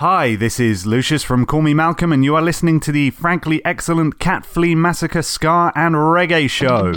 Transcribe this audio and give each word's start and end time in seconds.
Hi, 0.00 0.34
this 0.34 0.58
is 0.58 0.86
Lucius 0.86 1.22
from 1.22 1.44
Call 1.44 1.60
Me 1.60 1.74
Malcolm, 1.74 2.10
and 2.10 2.24
you 2.24 2.34
are 2.34 2.40
listening 2.40 2.80
to 2.80 2.90
the 2.90 3.10
frankly 3.10 3.62
excellent 3.66 4.18
Catflea 4.18 4.74
Massacre 4.74 5.20
Ska 5.20 5.72
and 5.76 5.94
Reggae 5.94 6.48
Show. 6.48 6.92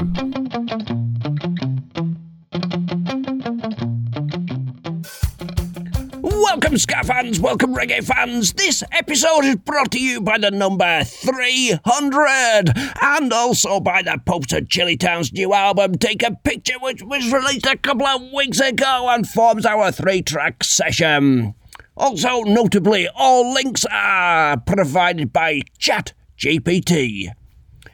Welcome, 6.21 6.77
Ska 6.77 7.03
fans, 7.03 7.41
welcome, 7.41 7.75
reggae 7.75 8.01
fans. 8.01 8.53
This 8.53 8.85
episode 8.93 9.43
is 9.43 9.57
brought 9.57 9.91
to 9.91 9.99
you 9.99 10.21
by 10.21 10.37
the 10.37 10.51
number 10.51 11.03
300 11.03 12.71
and 13.01 13.33
also 13.33 13.81
by 13.81 14.01
the 14.01 14.17
Popes 14.25 14.53
of 14.53 14.69
Chillitown's 14.69 15.33
new 15.33 15.53
album, 15.53 15.95
Take 15.95 16.23
a 16.23 16.37
Picture, 16.45 16.79
which 16.79 17.03
was 17.03 17.29
released 17.33 17.65
a 17.65 17.75
couple 17.75 18.07
of 18.07 18.31
weeks 18.31 18.61
ago 18.61 19.07
and 19.09 19.27
forms 19.27 19.65
our 19.65 19.91
three 19.91 20.21
track 20.21 20.63
session. 20.63 21.55
Also, 21.95 22.41
notably, 22.41 23.07
all 23.15 23.53
links 23.53 23.85
are 23.91 24.57
provided 24.57 25.31
by 25.31 25.61
ChatGPT. 25.79 27.27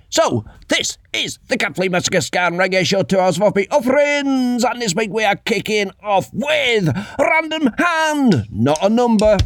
So, 0.09 0.45
this 0.69 0.97
is 1.13 1.37
the 1.49 1.57
Catflea 1.57 1.89
Massacre 1.89 2.21
Scan 2.21 2.53
Reggae 2.53 2.85
Show 2.85 3.03
2 3.03 3.19
hours 3.19 3.39
of 3.39 3.43
offerings, 3.71 4.63
and 4.63 4.81
this 4.81 4.95
week 4.95 5.11
we 5.11 5.25
are 5.25 5.35
kicking 5.35 5.91
off 6.01 6.29
with 6.33 6.89
Random 7.19 7.69
Hand, 7.77 8.47
not 8.49 8.79
a 8.81 8.89
number. 8.89 9.37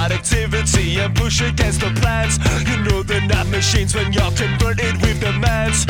Productivity 0.00 0.98
and 0.98 1.14
push 1.14 1.42
against 1.42 1.80
the 1.80 1.90
plans. 2.00 2.38
You 2.68 2.76
know 2.84 3.02
they're 3.02 3.26
not 3.28 3.46
machines 3.48 3.94
when 3.94 4.12
you're 4.12 4.32
converted 4.32 4.96
with 5.02 5.20
demands. 5.20 5.84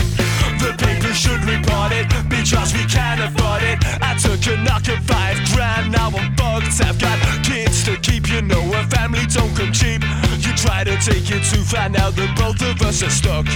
The 0.58 0.74
paper 0.76 1.14
should 1.14 1.42
report 1.44 1.92
it 1.92 2.08
because 2.28 2.74
we 2.74 2.84
can't 2.86 3.20
afford 3.20 3.62
it. 3.62 3.78
I 4.02 4.18
took 4.18 4.42
a 4.52 4.56
knock 4.66 4.88
of 4.88 4.98
five 5.06 5.38
grand, 5.54 5.92
now 5.92 6.08
I'm 6.08 6.34
fucked. 6.34 6.82
I've 6.82 6.98
got 6.98 7.18
kids 7.44 7.84
to 7.84 7.96
keep, 7.98 8.28
you 8.28 8.42
know 8.42 8.62
a 8.74 8.82
family 8.88 9.26
don't 9.26 9.54
come 9.56 9.72
cheap. 9.72 10.02
You 10.42 10.52
try 10.56 10.82
to 10.82 10.96
take 10.98 11.30
it 11.30 11.44
too 11.44 11.62
far, 11.62 11.88
now 11.88 12.10
the 12.10 12.26
both 12.36 12.60
of 12.62 12.82
us 12.82 13.02
are 13.04 13.10
stuck. 13.10 13.46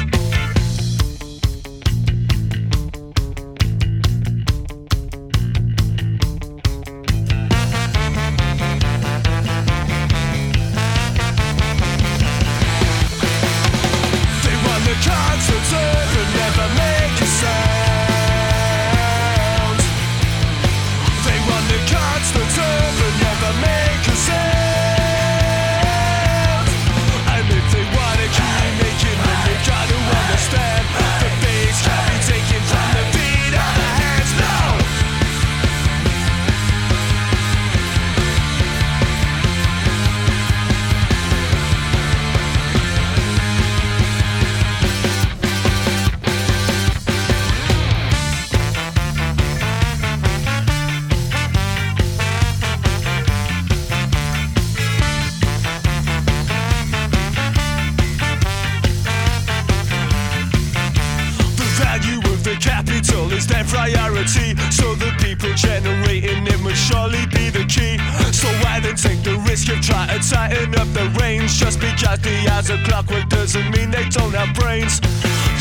They 73.94 74.08
don't 74.08 74.34
have 74.34 74.52
brains. 74.54 75.00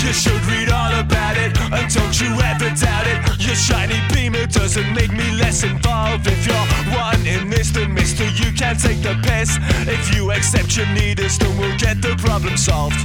You 0.02 0.12
should 0.12 0.44
read 0.46 0.70
all 0.70 0.94
about 1.00 1.38
it, 1.38 1.56
and 1.72 1.86
don't 1.94 2.16
you 2.20 2.32
ever 2.42 2.70
doubt 2.74 3.08
it. 3.08 3.20
Your 3.46 3.56
shiny 3.56 4.00
beamer 4.12 4.48
doesn't 4.48 4.94
make 4.94 5.12
me 5.12 5.30
less 5.36 5.64
involved. 5.64 6.26
If 6.28 6.46
you're 6.48 6.68
wanting 6.96 7.50
this, 7.50 7.70
then 7.72 7.94
mister, 7.94 8.26
you 8.26 8.52
can't 8.52 8.80
take 8.80 9.02
the 9.02 9.16
piss. 9.24 9.58
If 9.88 10.16
you 10.16 10.32
accept 10.32 10.76
your 10.76 10.88
need 10.88 11.20
then 11.38 11.58
we'll 11.58 11.78
get 11.78 12.02
the 12.02 12.16
problem 12.18 12.58
solved. 12.58 12.98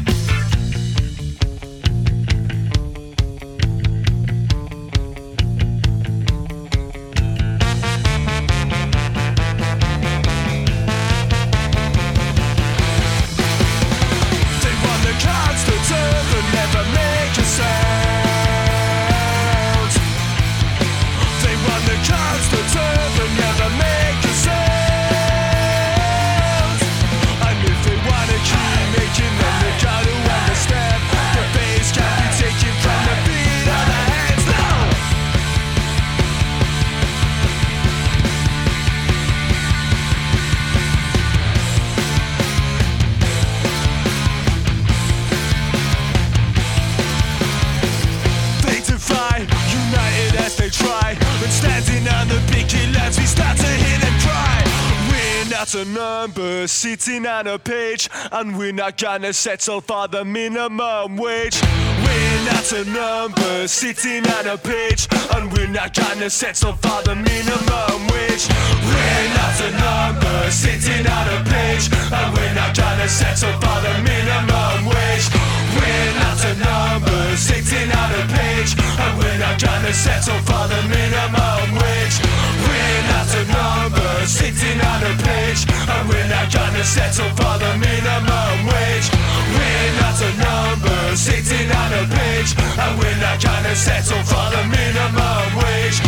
Number 56.38 56.69
sitting 56.69 57.26
on 57.26 57.49
a 57.49 57.58
page, 57.58 58.08
and 58.31 58.56
we're 58.56 58.73
not 58.73 58.96
gonna 58.96 59.32
settle 59.32 59.81
for 59.81 60.06
the 60.06 60.25
minimum 60.25 61.17
wage. 61.17 61.61
We're 62.05 62.44
not 62.52 62.73
a 62.73 62.85
number 62.85 63.67
sitting 63.67 64.25
on 64.37 64.46
a 64.46 64.56
page, 64.56 65.08
and 65.35 65.52
we're 65.52 65.67
not 65.67 65.94
gonna 65.94 66.31
settle 66.31 66.75
for 66.75 67.02
the 67.02 67.17
minimum 67.17 68.06
wage. 68.12 68.46
We're 68.87 69.29
not 69.35 69.56
a 69.67 69.70
number 69.82 70.50
sitting 70.50 71.06
on 71.06 71.26
a 71.37 71.38
page, 71.50 71.90
and 71.90 72.29
we're 72.35 72.55
not 72.55 72.73
gonna 72.76 73.08
settle 73.08 73.52
for 73.62 73.79
the 73.82 73.94
minimum 74.06 74.87
wage. 74.87 75.26
We're 75.75 76.12
not 76.23 76.41
a 76.44 76.55
number 76.55 77.37
sitting 77.37 77.91
on 77.91 78.11
a 78.14 78.25
page, 78.38 78.76
and 78.79 79.19
we're 79.19 79.38
not 79.38 79.58
gonna 79.61 79.93
settle 79.93 80.38
for 80.46 80.64
the 80.69 80.82
minimum 80.87 81.75
wage. 81.82 82.47
We're 82.66 83.02
not 83.12 83.28
a 83.40 83.44
number 83.58 84.26
sitting 84.26 84.81
on 84.81 85.02
a 85.02 85.14
page, 85.22 85.66
and 85.70 86.08
we're 86.08 86.28
not 86.28 86.52
gonna 86.52 86.84
settle 86.84 87.31
for 87.38 87.55
the 87.58 87.72
minimum 87.78 88.66
wage. 88.66 89.27
We're 89.56 89.92
not 90.00 90.18
a 90.20 90.30
number 90.36 91.16
sitting 91.16 91.68
on 91.70 91.90
a 91.92 92.04
page, 92.06 92.54
and 92.58 92.98
we're 92.98 93.20
not 93.20 93.40
gonna 93.42 93.74
settle 93.74 94.22
for 94.24 94.46
the 94.54 94.62
minimum 94.68 95.48
wage. 95.62 95.98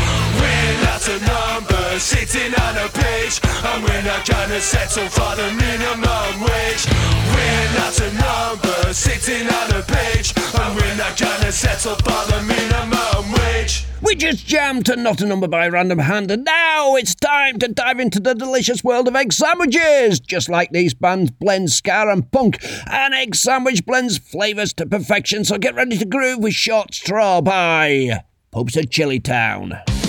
We're 0.40 0.76
not 0.84 1.04
a 1.08 1.18
number 1.24 1.98
sitting 1.98 2.52
on 2.54 2.74
a 2.76 2.88
beach, 2.92 3.40
and 3.44 3.84
we're 3.84 4.02
not 4.02 4.26
gonna 4.26 4.60
settle 4.60 5.08
for 5.08 5.32
the 5.36 5.48
minimum 5.52 6.32
wage. 6.40 6.84
We're 7.32 7.68
not 7.78 7.96
a 8.00 8.10
number 8.14 8.94
sitting 8.94 9.46
on 9.48 9.70
a 9.78 9.82
page, 9.82 10.34
and 10.36 10.76
we're 10.76 10.96
not 10.96 11.16
gonna 11.16 11.52
settle 11.52 11.96
for 11.96 12.22
the 12.32 12.42
minimum 12.42 13.32
wage. 13.32 13.84
We 14.02 14.14
just 14.14 14.46
jammed 14.46 14.86
to 14.86 14.96
Not 14.96 15.20
a 15.20 15.26
Number 15.26 15.46
by 15.46 15.68
Random 15.68 15.98
Hand, 15.98 16.30
and 16.30 16.42
now 16.42 16.96
it's 16.96 17.14
time 17.14 17.58
to 17.58 17.68
dive 17.68 18.00
into 18.00 18.18
the 18.18 18.34
delicious 18.34 18.82
world 18.82 19.06
of 19.08 19.14
egg 19.14 19.30
sandwiches. 19.32 20.20
Just 20.20 20.48
like 20.48 20.70
these 20.72 20.94
bands 20.94 21.30
blend 21.30 21.70
ska 21.70 22.06
and 22.08 22.30
punk, 22.32 22.58
an 22.86 23.12
egg 23.12 23.29
sandwich 23.34 23.84
blends 23.84 24.18
flavours 24.18 24.72
to 24.74 24.86
perfection, 24.86 25.44
so 25.44 25.58
get 25.58 25.74
ready 25.74 25.98
to 25.98 26.04
groove 26.04 26.40
with 26.40 26.54
Short 26.54 26.94
Straw 26.94 27.40
by 27.40 28.24
Popes 28.50 28.76
of 28.76 28.86
Chillitown. 28.86 29.99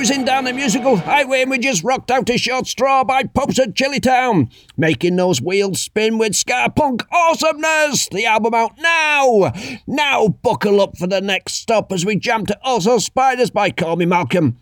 Cruising 0.00 0.24
down 0.24 0.44
the 0.44 0.52
musical 0.54 0.96
highway 0.96 1.42
and 1.42 1.50
we 1.50 1.58
just 1.58 1.84
rocked 1.84 2.10
out 2.10 2.30
a 2.30 2.38
short 2.38 2.66
straw 2.66 3.04
by 3.04 3.22
Pops 3.22 3.58
at 3.58 3.76
Town, 4.02 4.48
making 4.74 5.16
those 5.16 5.42
wheels 5.42 5.82
spin 5.82 6.16
with 6.16 6.34
ska 6.34 6.72
punk 6.74 7.02
awesomeness. 7.12 8.08
The 8.08 8.24
album 8.24 8.54
out 8.54 8.78
now. 8.78 9.52
Now 9.86 10.28
buckle 10.28 10.80
up 10.80 10.96
for 10.96 11.06
the 11.06 11.20
next 11.20 11.56
stop 11.56 11.92
as 11.92 12.06
we 12.06 12.16
jam 12.16 12.46
to 12.46 12.58
Also 12.62 12.96
Spiders 12.96 13.50
by 13.50 13.68
Call 13.68 13.96
Me 13.96 14.06
Malcolm. 14.06 14.56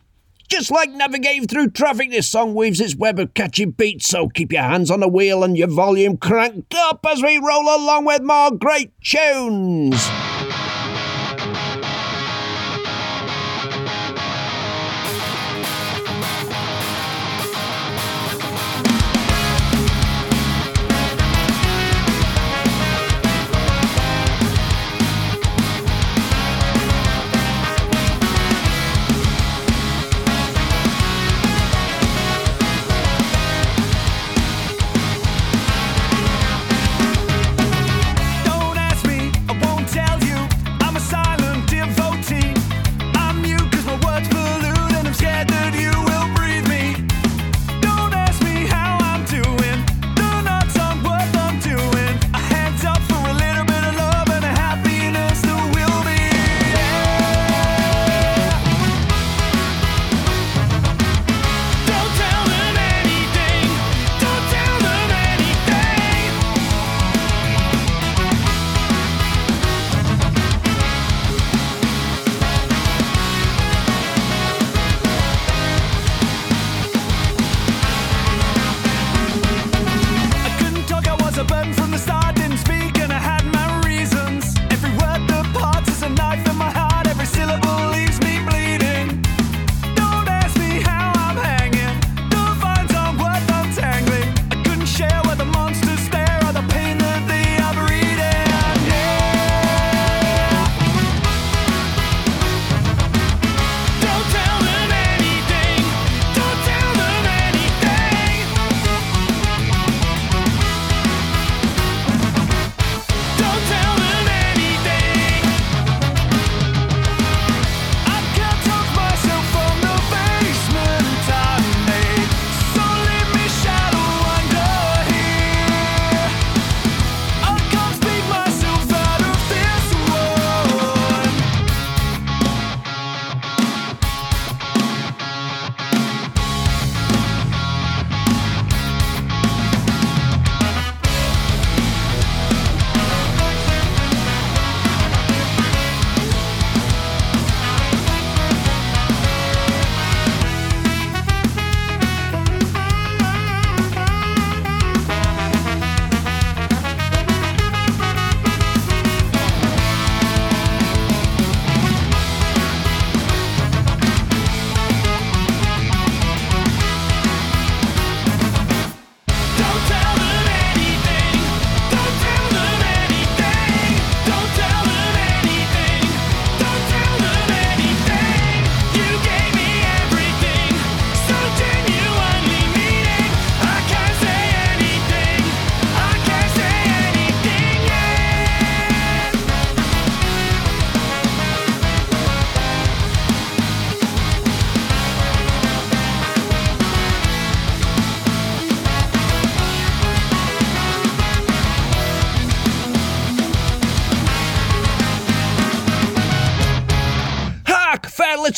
Just 0.49 0.73
like 0.73 0.90
navigating 0.90 1.47
through 1.47 1.71
traffic, 1.71 2.11
this 2.11 2.28
song 2.28 2.57
weaves 2.57 2.80
its 2.80 2.97
web 2.97 3.21
of 3.21 3.33
catchy 3.35 3.64
beats, 3.64 4.09
so 4.09 4.26
keep 4.26 4.50
your 4.50 4.62
hands 4.62 4.90
on 4.90 4.99
the 4.99 5.07
wheel 5.07 5.45
and 5.45 5.57
your 5.57 5.68
volume 5.68 6.16
cranked 6.16 6.75
up 6.75 7.07
as 7.09 7.23
we 7.23 7.38
roll 7.38 7.62
along 7.62 8.07
with 8.07 8.23
more 8.23 8.50
great 8.50 8.90
tunes. 9.00 9.95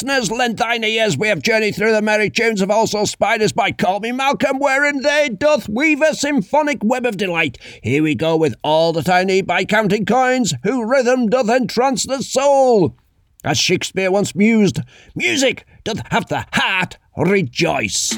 Listeners, 0.02 0.30
lend 0.30 0.57
thine 0.57 0.83
ears. 0.83 1.19
We 1.19 1.28
have 1.28 1.42
journeyed 1.42 1.75
through 1.75 1.92
the 1.92 2.00
merry 2.00 2.30
tunes 2.30 2.62
of 2.62 2.71
Also 2.71 3.04
Spiders 3.04 3.52
by 3.52 3.71
Call 3.71 4.00
Me 4.00 4.12
Malcolm, 4.12 4.59
wherein 4.59 5.02
they 5.02 5.28
doth 5.28 5.69
weave 5.69 6.00
a 6.00 6.14
symphonic 6.14 6.78
web 6.83 7.04
of 7.04 7.19
delight. 7.19 7.59
Here 7.83 8.02
we 8.02 8.14
go 8.14 8.35
with 8.35 8.54
All 8.62 8.95
That 8.95 9.11
I 9.11 9.25
Need 9.25 9.47
by 9.47 9.66
Counting 9.66 10.07
Coins, 10.07 10.54
who 10.62 10.88
rhythm 10.88 11.28
doth 11.28 11.50
entrance 11.50 12.07
the 12.07 12.23
soul. 12.23 12.97
As 13.45 13.59
Shakespeare 13.59 14.11
once 14.11 14.35
mused, 14.35 14.80
music 15.14 15.66
doth 15.85 16.00
have 16.11 16.28
the 16.28 16.47
heart 16.54 16.97
rejoice. 17.14 18.16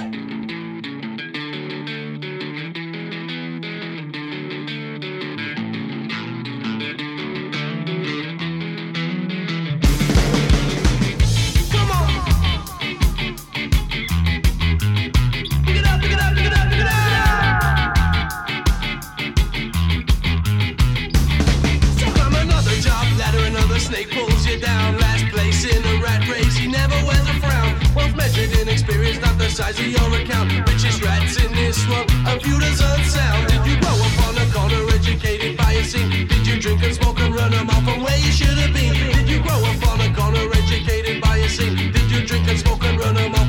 Down. 24.63 24.97
Last 24.99 25.27
place 25.35 25.65
in 25.67 25.83
a 25.85 25.95
rat 26.01 26.23
race, 26.31 26.55
he 26.55 26.69
never 26.69 26.95
wears 27.05 27.29
a 27.29 27.37
frown. 27.43 27.71
Wealth 27.95 28.15
measured 28.17 28.53
in 28.59 28.69
experience, 28.69 29.21
not 29.21 29.37
the 29.37 29.51
size 29.51 29.79
of 29.79 29.89
your 29.89 30.09
account. 30.21 30.49
Richest 30.71 31.03
rats 31.03 31.37
in 31.45 31.53
this 31.53 31.77
world, 31.89 32.09
a 32.31 32.39
few 32.41 32.57
dozen 32.61 33.05
sound. 33.05 33.43
Did 33.51 33.63
you 33.67 33.77
grow 33.83 33.97
up 34.07 34.17
on 34.27 34.35
a 34.39 34.47
corner, 34.55 34.83
educated 34.95 35.57
by 35.59 35.73
a 35.73 35.85
scene? 35.85 36.29
Did 36.29 36.47
you 36.47 36.57
drink 36.61 36.83
and 36.87 36.95
smoke 36.95 37.19
and 37.21 37.35
run 37.35 37.53
'em 37.53 37.69
off 37.69 37.85
from 37.85 38.01
where 38.07 38.19
you 38.25 38.33
should 38.39 38.57
have 38.63 38.73
been? 38.73 38.95
Did 39.17 39.29
you 39.29 39.41
grow 39.43 39.61
up 39.71 39.83
on 39.91 40.01
a 40.01 40.11
corner, 40.15 40.45
educated 40.63 41.21
by 41.21 41.37
a 41.39 41.49
scene? 41.49 41.77
Did 41.93 42.09
you 42.13 42.21
drink 42.25 42.49
and 42.49 42.59
smoke 42.59 42.85
and 42.85 42.99
run 42.99 43.17
'em 43.19 43.35
off 43.35 43.42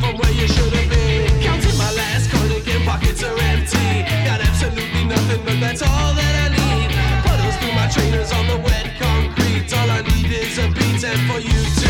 for 11.34 11.40
you 11.40 11.83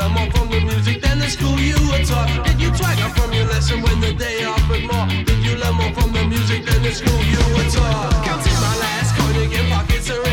learn 0.00 0.12
more 0.12 0.30
from 0.30 0.48
the 0.48 0.60
music 0.60 1.00
than 1.02 1.18
the 1.18 1.28
school 1.28 1.58
you 1.60 1.76
were 1.90 2.04
taught? 2.04 2.28
Did 2.46 2.60
you 2.60 2.70
track 2.74 2.98
up 3.04 3.12
from 3.18 3.32
your 3.32 3.46
lesson 3.46 3.82
when 3.82 4.00
the 4.00 4.12
day 4.14 4.44
offered 4.44 4.84
more? 4.90 5.06
Did 5.24 5.44
you 5.44 5.56
learn 5.56 5.74
more 5.74 5.92
from 5.92 6.12
the 6.12 6.24
music 6.26 6.64
than 6.64 6.82
the 6.82 6.92
school 6.92 7.20
you 7.34 7.42
were 7.54 7.68
taught? 7.70 8.24
Counting 8.24 8.58
my 8.66 8.76
last 8.84 9.16
coin 9.16 9.36
again, 9.44 9.68
pockets 9.70 10.10
are 10.10 10.29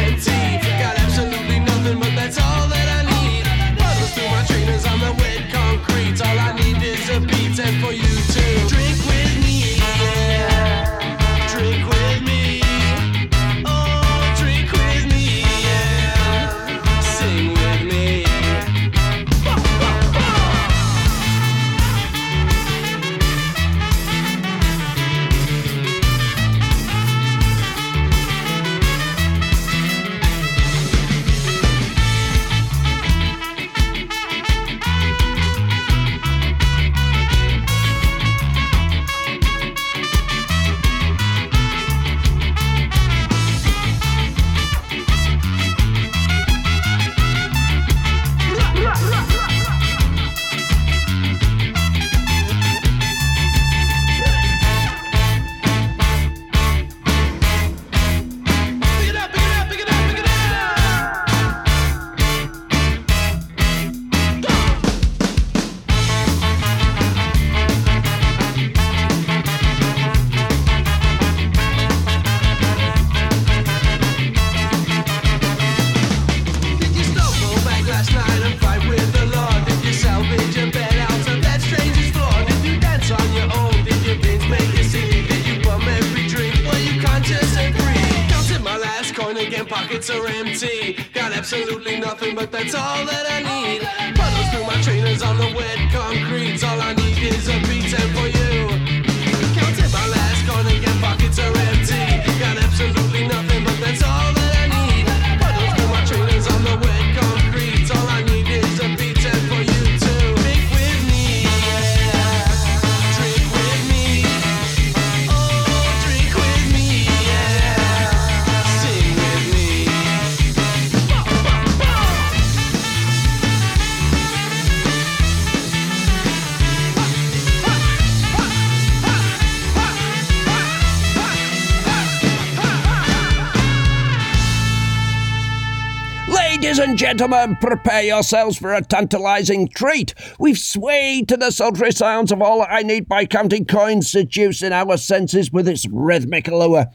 gentlemen, 137.07 137.55
prepare 137.61 138.03
yourselves 138.03 138.57
for 138.57 138.74
a 138.74 138.81
tantalizing 138.81 139.70
treat. 139.70 140.13
We've 140.39 140.57
swayed 140.57 141.29
to 141.29 141.37
the 141.37 141.51
sultry 141.51 141.93
sounds 141.93 142.33
of 142.33 142.41
All 142.41 142.65
I 142.70 142.81
Need 142.81 143.07
by 143.07 143.25
Counting 143.25 143.63
Coins, 143.63 144.11
seducing 144.11 144.74
our 144.74 144.98
senses 144.98 145.50
with 145.50 145.70
its 145.70 145.87
rhythmic 145.87 146.50
allure. 146.50 146.87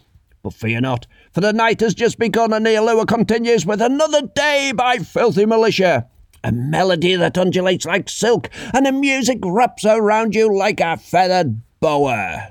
But 0.42 0.52
fear 0.52 0.82
not, 0.82 1.06
for 1.32 1.40
the 1.40 1.54
night 1.54 1.80
has 1.80 1.94
just 1.94 2.18
begun 2.18 2.52
and 2.52 2.66
the 2.66 2.74
allure 2.74 3.06
continues 3.06 3.64
with 3.64 3.80
Another 3.80 4.20
Day 4.20 4.72
by 4.76 4.98
Filthy 4.98 5.46
Militia. 5.46 6.06
A 6.44 6.52
melody 6.52 7.16
that 7.16 7.38
undulates 7.38 7.86
like 7.86 8.10
silk, 8.10 8.50
and 8.74 8.84
the 8.84 8.92
music 8.92 9.38
wraps 9.42 9.86
around 9.86 10.34
you 10.34 10.54
like 10.54 10.80
a 10.80 10.98
feathered 10.98 11.62
boa. 11.80 12.50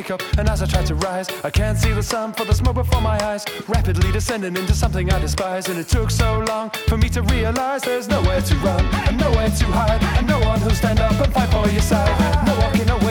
wake 0.00 0.10
up, 0.10 0.22
and 0.38 0.48
as 0.48 0.62
I 0.62 0.66
try 0.66 0.82
to 0.84 0.94
rise, 0.94 1.28
I 1.44 1.50
can't 1.50 1.76
see 1.76 1.92
the 1.92 2.02
sun 2.02 2.32
for 2.32 2.44
the 2.44 2.54
smoke 2.54 2.76
before 2.76 3.02
my 3.02 3.18
eyes. 3.22 3.44
Rapidly 3.68 4.10
descending 4.12 4.56
into 4.56 4.72
something 4.72 5.12
I 5.12 5.18
despise, 5.18 5.68
and 5.68 5.78
it 5.78 5.88
took 5.88 6.10
so 6.10 6.42
long 6.48 6.70
for 6.88 6.96
me 6.96 7.08
to 7.10 7.22
realize 7.22 7.82
there's 7.82 8.08
nowhere 8.08 8.40
to 8.40 8.54
run, 8.56 8.84
and 9.08 9.18
nowhere 9.18 9.50
to 9.50 9.66
hide, 9.66 10.02
and 10.18 10.26
no 10.26 10.38
one 10.40 10.58
who'll 10.60 10.80
stand 10.82 11.00
up 11.00 11.12
and 11.20 11.32
fight 11.34 11.50
for 11.50 11.68
your 11.68 11.82
side. 11.82 12.46
No 12.46 12.54
walking 12.60 12.88
away. 12.88 13.09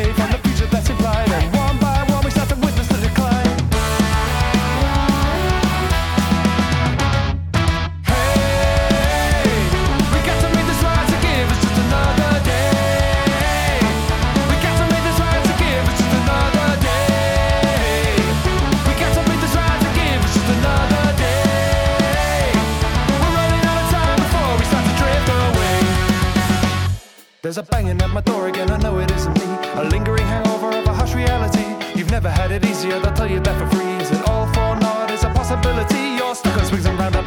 There's 27.41 27.57
a 27.57 27.63
banging 27.63 28.01
at 28.01 28.09
my 28.09 28.19
door 28.19 28.49
again, 28.49 28.69
I 28.69 28.75
know 28.79 28.99
it 28.99 29.09
isn't 29.11 29.33
me. 29.39 29.45
A 29.79 29.85
lingering 29.85 30.27
hangover 30.27 30.75
of 30.75 30.85
a 30.85 30.93
harsh 30.93 31.13
reality. 31.13 31.63
You've 31.97 32.11
never 32.11 32.29
had 32.29 32.51
it 32.51 32.65
easier, 32.65 32.99
they'll 32.99 33.13
tell 33.13 33.31
you 33.31 33.39
that 33.39 33.57
for 33.57 33.77
free. 33.77 33.93
Is 34.03 34.11
it 34.11 34.27
all 34.27 34.45
for 34.47 34.75
naught? 34.75 35.09
Is 35.09 35.23
a 35.23 35.29
possibility? 35.29 36.17
You're 36.17 36.35
stuck 36.35 36.57
on 36.57 36.65
swings 36.65 36.85
and 36.85 36.99
roundabouts. 36.99 37.18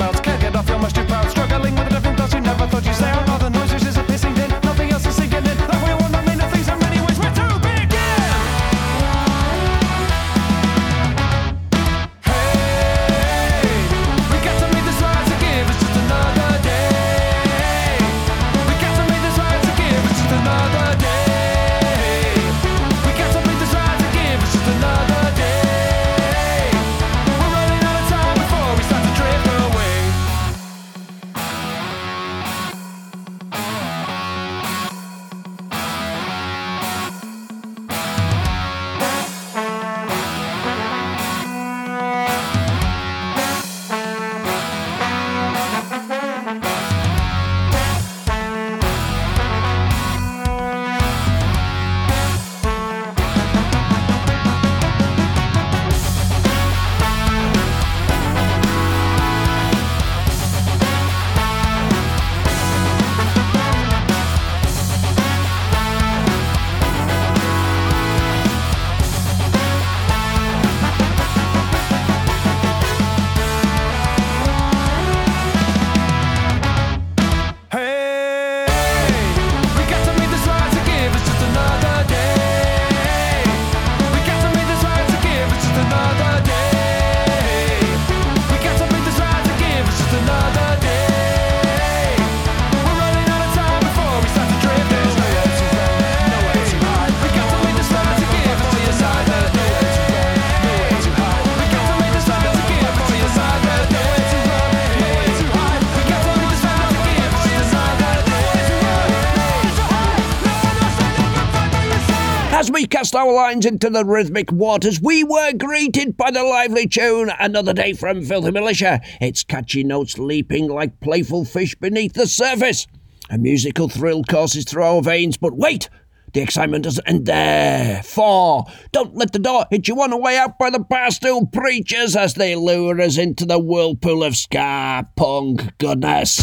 Our 113.14 113.34
lines 113.34 113.66
into 113.66 113.90
the 113.90 114.06
rhythmic 114.06 114.50
waters, 114.50 115.00
we 115.00 115.22
were 115.22 115.52
greeted 115.52 116.16
by 116.16 116.30
the 116.30 116.42
lively 116.42 116.88
tune 116.88 117.30
Another 117.38 117.74
Day 117.74 117.92
from 117.92 118.24
Filthy 118.24 118.50
Militia, 118.50 119.02
its 119.20 119.44
catchy 119.44 119.84
notes 119.84 120.18
leaping 120.18 120.66
like 120.66 120.98
playful 121.00 121.44
fish 121.44 121.74
beneath 121.74 122.14
the 122.14 122.26
surface. 122.26 122.86
A 123.28 123.36
musical 123.36 123.90
thrill 123.90 124.24
courses 124.24 124.64
through 124.64 124.84
our 124.84 125.02
veins, 125.02 125.36
but 125.36 125.54
wait! 125.54 125.90
The 126.32 126.40
excitement 126.40 126.84
doesn't 126.84 127.06
end 127.06 127.26
there. 127.26 128.02
For 128.02 128.64
don't 128.92 129.14
let 129.14 129.32
the 129.32 129.38
door 129.38 129.66
hit 129.70 129.88
you 129.88 130.00
on 130.00 130.10
the 130.10 130.16
way 130.16 130.38
out 130.38 130.58
by 130.58 130.70
the 130.70 130.80
barstool 130.80 131.52
preachers 131.52 132.16
as 132.16 132.34
they 132.34 132.56
lure 132.56 132.98
us 132.98 133.18
into 133.18 133.44
the 133.44 133.58
whirlpool 133.58 134.24
of 134.24 134.36
ska 134.36 135.06
punk 135.16 135.76
goodness. 135.76 136.40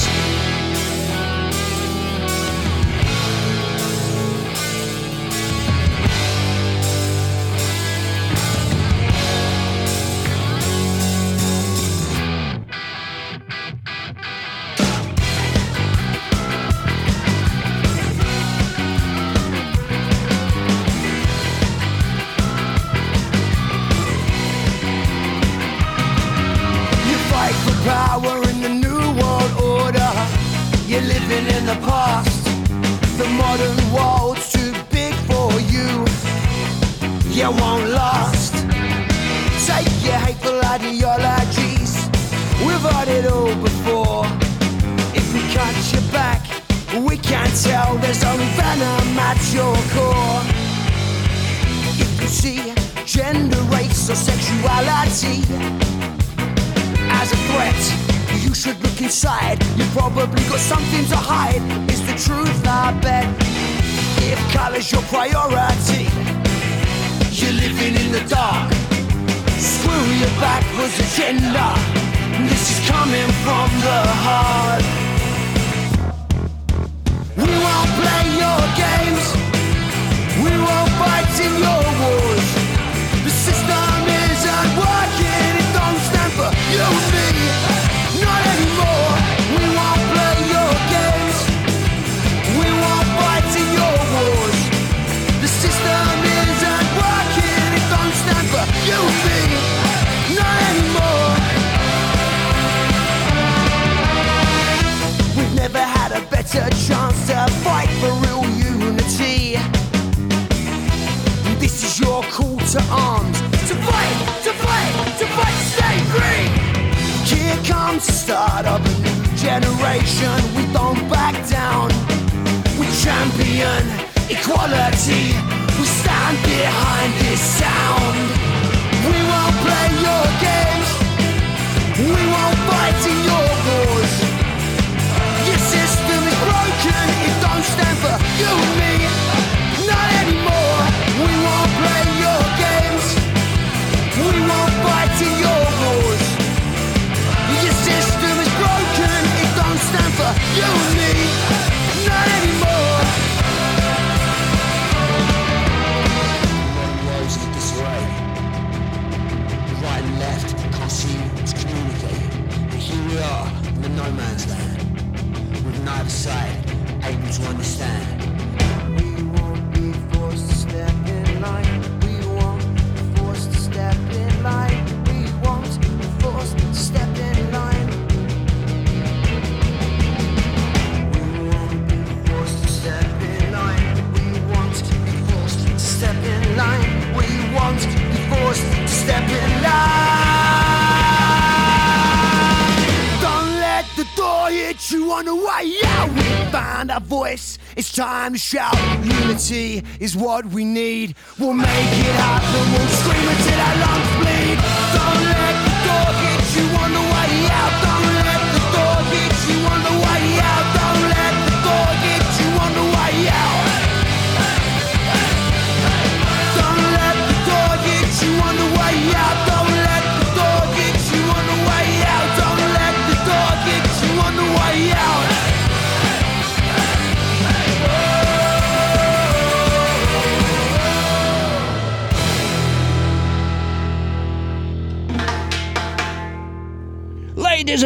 for 65.19 65.27
your 65.27 65.49
right. 65.49 65.68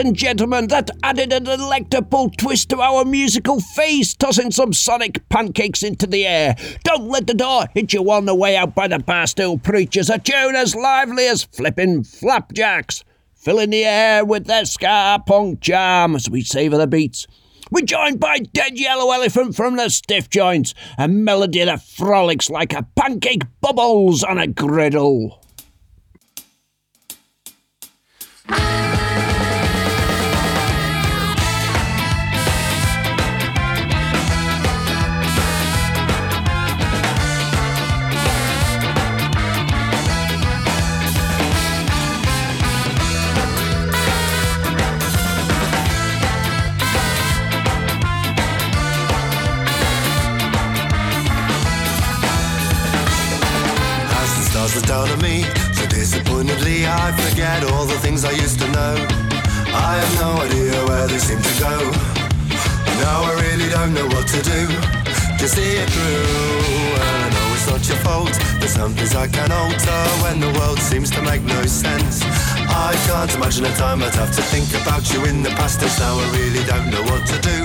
And 0.03 0.15
gentlemen, 0.15 0.67
that 0.67 0.91
added 1.01 1.31
a 1.31 1.39
delectable 1.39 2.29
twist 2.29 2.69
to 2.69 2.81
our 2.81 3.05
musical 3.05 3.61
feast, 3.61 4.19
tossing 4.19 4.51
some 4.51 4.73
sonic 4.73 5.27
pancakes 5.29 5.81
into 5.81 6.05
the 6.05 6.25
air. 6.25 6.55
Don't 6.83 7.07
let 7.07 7.27
the 7.27 7.33
door 7.33 7.65
hit 7.73 7.93
you 7.93 8.11
on 8.11 8.25
the 8.25 8.35
way 8.35 8.57
out 8.57 8.75
by 8.75 8.87
the 8.87 8.97
Barstool 8.97 9.61
Preachers, 9.61 10.09
a 10.09 10.19
tune 10.19 10.55
as 10.55 10.75
lively 10.75 11.25
as 11.27 11.43
flipping 11.43 12.03
flapjacks, 12.03 13.03
filling 13.33 13.69
the 13.69 13.85
air 13.85 14.25
with 14.25 14.45
their 14.45 14.65
ska 14.65 15.23
punk 15.25 15.61
charm 15.61 16.15
as 16.15 16.29
we 16.29 16.41
savour 16.43 16.77
the 16.77 16.87
beats. 16.87 17.25
We're 17.71 17.85
joined 17.85 18.19
by 18.19 18.39
Dead 18.39 18.77
Yellow 18.77 19.11
Elephant 19.11 19.55
from 19.55 19.77
the 19.77 19.89
Stiff 19.89 20.29
Joints, 20.29 20.73
a 20.97 21.07
melody 21.07 21.63
that 21.63 21.81
frolics 21.81 22.49
like 22.49 22.73
a 22.73 22.85
pancake 22.95 23.43
bubbles 23.61 24.23
on 24.23 24.37
a 24.37 24.47
griddle. 24.47 25.39
Ah. 28.49 29.02
Seem 61.23 61.41
to 61.41 61.55
go. 61.59 61.75
Now 63.03 63.17
I 63.29 63.33
really 63.45 63.69
don't 63.69 63.93
know 63.93 64.07
what 64.07 64.27
to 64.35 64.39
do 64.43 64.61
to 65.39 65.45
see 65.47 65.79
it 65.81 65.89
through. 65.89 66.99
And 67.01 67.19
I 67.25 67.29
know 67.35 67.47
it's 67.55 67.67
not 67.67 67.83
your 67.87 67.97
fault. 68.05 68.33
There's 68.59 68.73
some 68.73 68.93
things 68.93 69.15
I 69.15 69.27
can 69.27 69.51
alter 69.51 70.01
when 70.23 70.39
the 70.39 70.51
world 70.59 70.79
seems 70.79 71.09
to 71.11 71.21
make 71.21 71.41
no 71.41 71.61
sense. 71.65 72.21
I 72.67 72.91
can't 73.07 73.33
imagine 73.35 73.65
a 73.65 73.73
time 73.75 74.03
I'd 74.03 74.15
have 74.15 74.35
to 74.35 74.43
think 74.53 74.69
about 74.81 75.03
you 75.11 75.25
in 75.25 75.43
the 75.43 75.51
past 75.59 75.79
tense. 75.79 75.99
Now 75.99 76.19
I 76.19 76.25
really 76.39 76.63
don't 76.65 76.89
know 76.93 77.03
what 77.11 77.25
to 77.31 77.37
do 77.41 77.59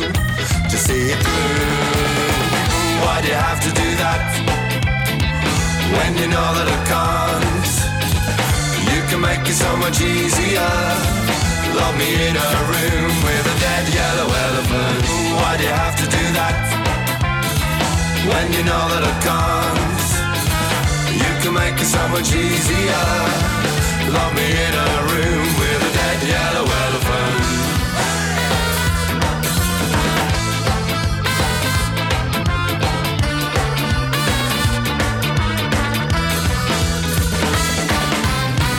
to 0.70 0.76
see 0.86 1.12
it 1.14 1.20
through. 1.26 3.02
Why 3.02 3.20
do 3.22 3.28
you 3.28 3.40
have 3.48 3.60
to 3.66 3.70
do 3.82 3.88
that? 4.02 4.68
when 5.96 6.16
you 6.16 6.28
know 6.28 6.48
that 6.58 6.68
I 6.68 6.80
can't. 6.92 7.70
You 8.92 9.00
can 9.08 9.20
make 9.20 9.44
it 9.48 9.54
so 9.54 9.76
much 9.76 10.00
easier. 10.00 11.37
Lock 11.78 11.94
me 11.96 12.10
in 12.28 12.34
a 12.36 12.50
room 12.72 13.14
with 13.26 13.54
a 13.54 13.56
dead 13.60 13.86
yellow 13.94 14.28
elephant. 14.46 15.04
Why 15.38 15.56
do 15.56 15.62
you 15.62 15.70
have 15.70 15.96
to 16.02 16.06
do 16.10 16.24
that? 16.38 16.56
When 18.28 18.46
you 18.52 18.62
know 18.64 18.84
that 18.92 19.04
I 19.06 19.14
can't. 19.26 19.88
You 21.22 21.32
can 21.42 21.54
make 21.54 21.80
it 21.80 21.86
so 21.86 22.02
much 22.08 22.34
easier. 22.34 23.06
Lock 24.14 24.34
me 24.34 24.48
in 24.66 24.74
a 24.74 24.90
room 25.12 25.46
with 25.60 25.88
a 25.88 25.92
dead 26.00 26.20
yellow 26.34 26.66
elephant. 26.84 27.58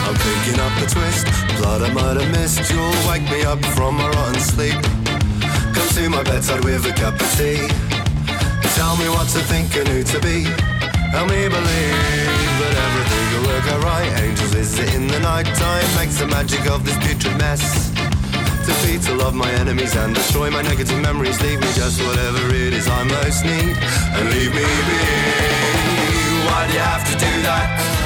I'm 0.06 0.16
picking 0.26 0.60
up 0.60 0.72
the 0.80 0.86
twist. 0.86 1.29
Blood 1.60 1.82
I 1.82 1.92
might 1.92 2.16
have 2.16 2.30
missed. 2.32 2.72
You'll 2.72 2.88
wake 3.08 3.28
me 3.28 3.44
up 3.44 3.60
from 3.76 3.96
my 3.96 4.08
rotten 4.08 4.40
sleep. 4.40 4.80
Come 5.76 5.88
to 5.92 6.08
my 6.08 6.22
bedside 6.22 6.64
with 6.64 6.86
a 6.86 6.92
cup 6.92 7.20
of 7.20 7.28
tea. 7.36 7.68
Tell 8.80 8.96
me 8.96 9.08
what 9.12 9.28
to 9.36 9.40
think 9.44 9.76
and 9.76 9.86
who 9.86 10.02
to 10.02 10.18
be. 10.24 10.48
Help 11.12 11.28
me 11.28 11.52
believe 11.52 12.32
that 12.60 12.74
everything 12.86 13.24
will 13.32 13.46
work 13.52 13.66
alright. 13.76 14.10
Angels 14.24 14.52
visit 14.56 14.94
in 14.94 15.06
the 15.06 15.20
night 15.20 15.48
time. 15.60 15.84
Makes 16.00 16.16
the 16.18 16.26
magic 16.26 16.64
of 16.66 16.84
this 16.86 16.96
putrid 17.04 17.36
mess. 17.36 17.90
Defeat 18.64 19.04
all 19.10 19.20
of 19.28 19.34
my 19.34 19.50
enemies 19.60 19.94
and 19.96 20.14
destroy 20.14 20.50
my 20.50 20.62
negative 20.62 21.00
memories. 21.02 21.40
Leave 21.42 21.60
me 21.60 21.70
just 21.74 22.00
whatever 22.06 22.40
it 22.54 22.72
is 22.72 22.88
I 22.88 23.04
most 23.04 23.44
need. 23.44 23.76
And 24.16 24.24
leave 24.32 24.52
me 24.56 24.64
be. 24.88 24.98
Why 26.48 26.66
do 26.68 26.72
you 26.72 26.84
have 26.92 27.04
to 27.04 27.14
do 27.20 27.32
that? 27.44 28.00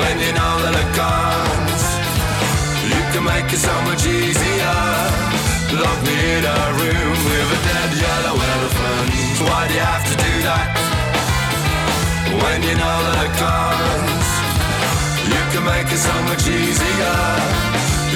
when 0.00 0.18
you 0.20 0.32
know 0.32 0.54
that 0.64 0.74
I 0.74 0.84
can't. 0.96 1.65
You 3.16 3.22
can 3.22 3.32
make 3.32 3.50
it 3.50 3.56
so 3.56 3.72
much 3.88 4.04
easier. 4.04 4.76
Lock 5.72 6.00
me 6.04 6.16
in 6.36 6.44
a 6.44 6.60
room 6.76 7.16
with 7.24 7.56
a 7.56 7.60
dead 7.64 7.90
yellow 7.96 8.36
elephant. 8.36 9.08
Why 9.40 9.66
do 9.68 9.72
you 9.72 9.80
have 9.80 10.04
to 10.04 10.16
do 10.20 10.32
that? 10.44 10.76
When 12.28 12.60
you 12.60 12.76
know 12.76 12.98
that 13.16 13.30
can't. 13.40 14.28
You 15.32 15.42
can 15.48 15.64
make 15.64 15.88
it 15.88 15.96
so 15.96 16.12
much 16.28 16.44
easier. 16.44 17.16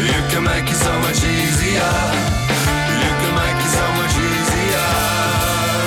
You 0.05 0.21
can 0.29 0.45
make 0.45 0.69
it 0.69 0.77
so 0.77 0.93
much 1.01 1.25
easier. 1.25 1.97
You 3.01 3.13
can 3.25 3.33
make 3.41 3.57
it 3.57 3.73
so 3.73 3.87
much 3.97 4.15
easier. 4.21 4.93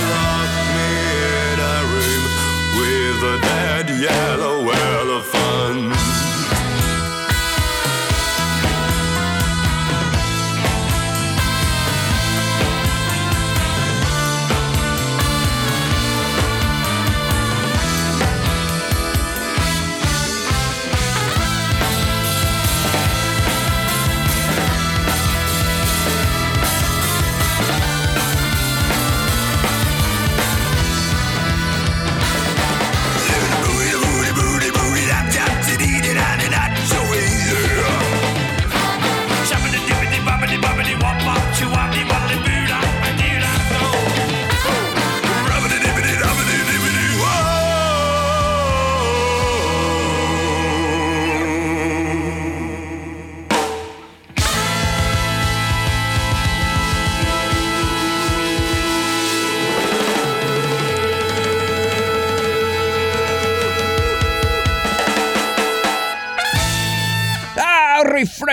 Lock 0.09 0.53
me 0.73 0.89
in 1.53 1.57
a 1.61 1.77
room 1.93 2.23
with 2.81 3.29
a 3.29 3.37
dead 3.45 3.87
yellow 3.93 4.57
elephant. 4.73 6.22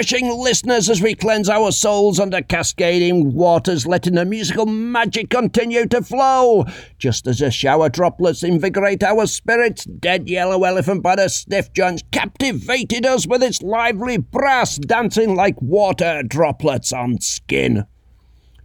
refreshing 0.01 0.31
listeners 0.31 0.89
as 0.89 1.03
we 1.03 1.15
cleanse 1.15 1.51
our 1.51 1.71
souls 1.71 2.19
under 2.19 2.41
cascading 2.41 3.35
waters, 3.35 3.87
letting 3.87 4.15
the 4.15 4.25
musical 4.25 4.65
magic 4.65 5.29
continue 5.29 5.85
to 5.85 6.01
flow. 6.01 6.65
Just 6.97 7.27
as 7.27 7.41
the 7.41 7.51
shower 7.51 7.91
droplets 7.91 8.43
invigorate 8.43 9.03
our 9.03 9.27
spirits, 9.27 9.85
Dead 9.85 10.27
Yellow 10.27 10.65
Elephant 10.65 11.03
by 11.03 11.17
the 11.17 11.29
Stiff 11.29 11.71
Joints 11.75 12.03
captivated 12.13 13.05
us 13.05 13.27
with 13.27 13.43
its 13.43 13.61
lively 13.61 14.17
brass, 14.17 14.79
dancing 14.79 15.35
like 15.35 15.61
water 15.61 16.23
droplets 16.23 16.95
on 16.95 17.21
skin. 17.21 17.85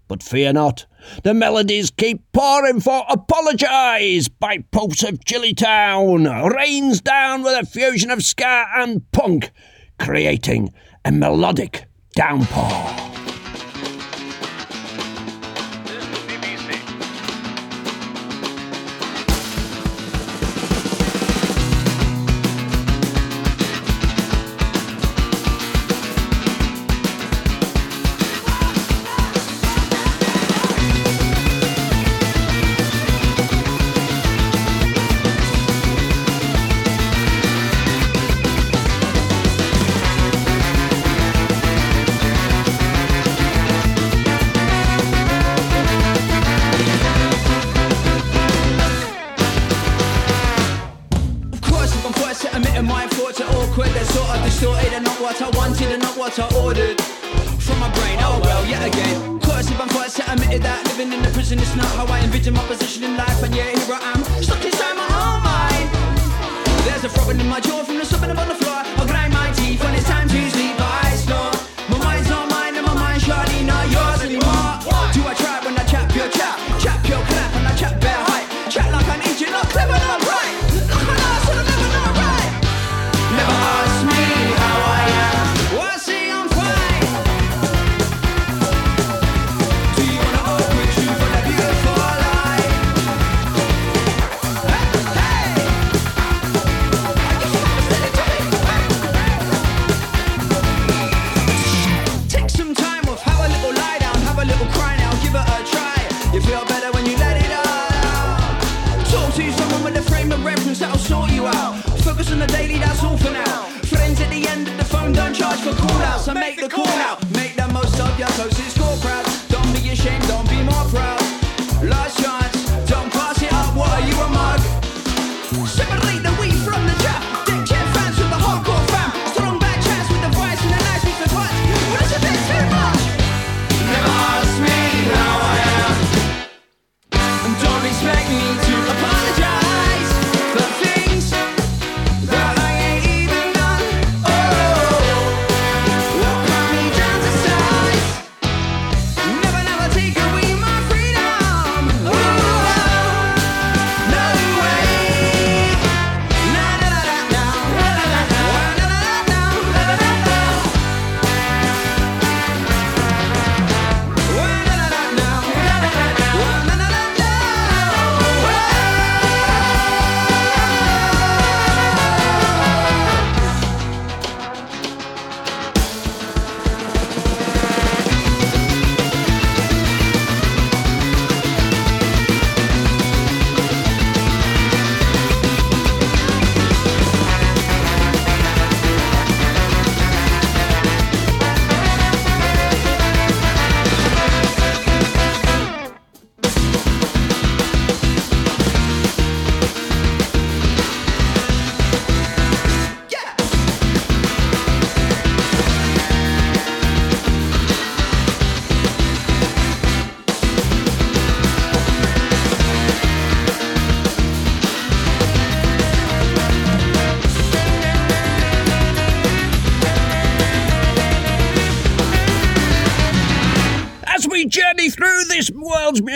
But 0.08 0.24
fear 0.24 0.54
not, 0.54 0.86
the 1.24 1.34
melodies 1.34 1.92
keep 1.92 2.32
pouring 2.32 2.80
for 2.80 3.04
Apologise 3.10 4.30
by 4.30 4.60
Popes 4.72 5.04
of 5.04 5.20
Chillitown, 5.26 6.50
rains 6.56 7.02
down 7.02 7.44
with 7.44 7.62
a 7.62 7.66
fusion 7.66 8.10
of 8.10 8.24
ska 8.24 8.68
and 8.78 9.12
punk, 9.12 9.52
creating 10.00 10.70
and 11.06 11.20
melodic 11.20 11.86
downpour. 12.16 13.25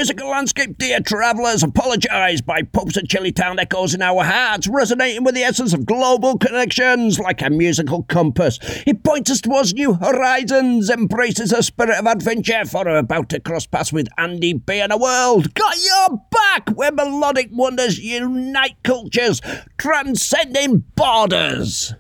musical 0.10 0.32
landscape, 0.32 0.76
dear 0.80 1.00
travellers, 1.02 1.62
apologise 1.62 2.42
by 2.42 2.64
Popes 2.64 2.98
of 2.98 3.04
Chillitown 3.04 3.60
echoes 3.60 3.94
in 3.94 4.02
our 4.02 4.24
hearts, 4.24 4.68
resonating 4.68 5.24
with 5.24 5.36
the 5.36 5.44
essence 5.44 5.72
of 5.72 5.86
global 5.86 6.36
connections 6.36 7.20
like 7.20 7.44
a 7.44 7.50
musical 7.52 8.02
compass. 8.02 8.58
It 8.88 9.04
points 9.04 9.30
us 9.30 9.40
towards 9.40 9.76
new 9.76 9.94
horizons, 9.94 10.90
embraces 10.90 11.54
a 11.54 11.62
spirit 11.62 12.00
of 12.00 12.08
adventure, 12.08 12.66
for 12.66 12.86
we're 12.86 12.98
about 12.98 13.30
to 13.30 13.40
cross 13.40 13.68
paths 13.68 13.94
with 13.94 14.08
Andy 14.18 14.54
B 14.54 14.80
and 14.80 14.92
a 14.92 14.98
world. 14.98 15.54
Got 15.54 15.76
your 15.78 16.24
back, 16.32 16.70
where 16.70 16.92
melodic 16.92 17.50
wonders 17.52 18.00
unite 18.00 18.78
cultures, 18.84 19.42
transcending 19.78 20.86
borders. 20.96 21.94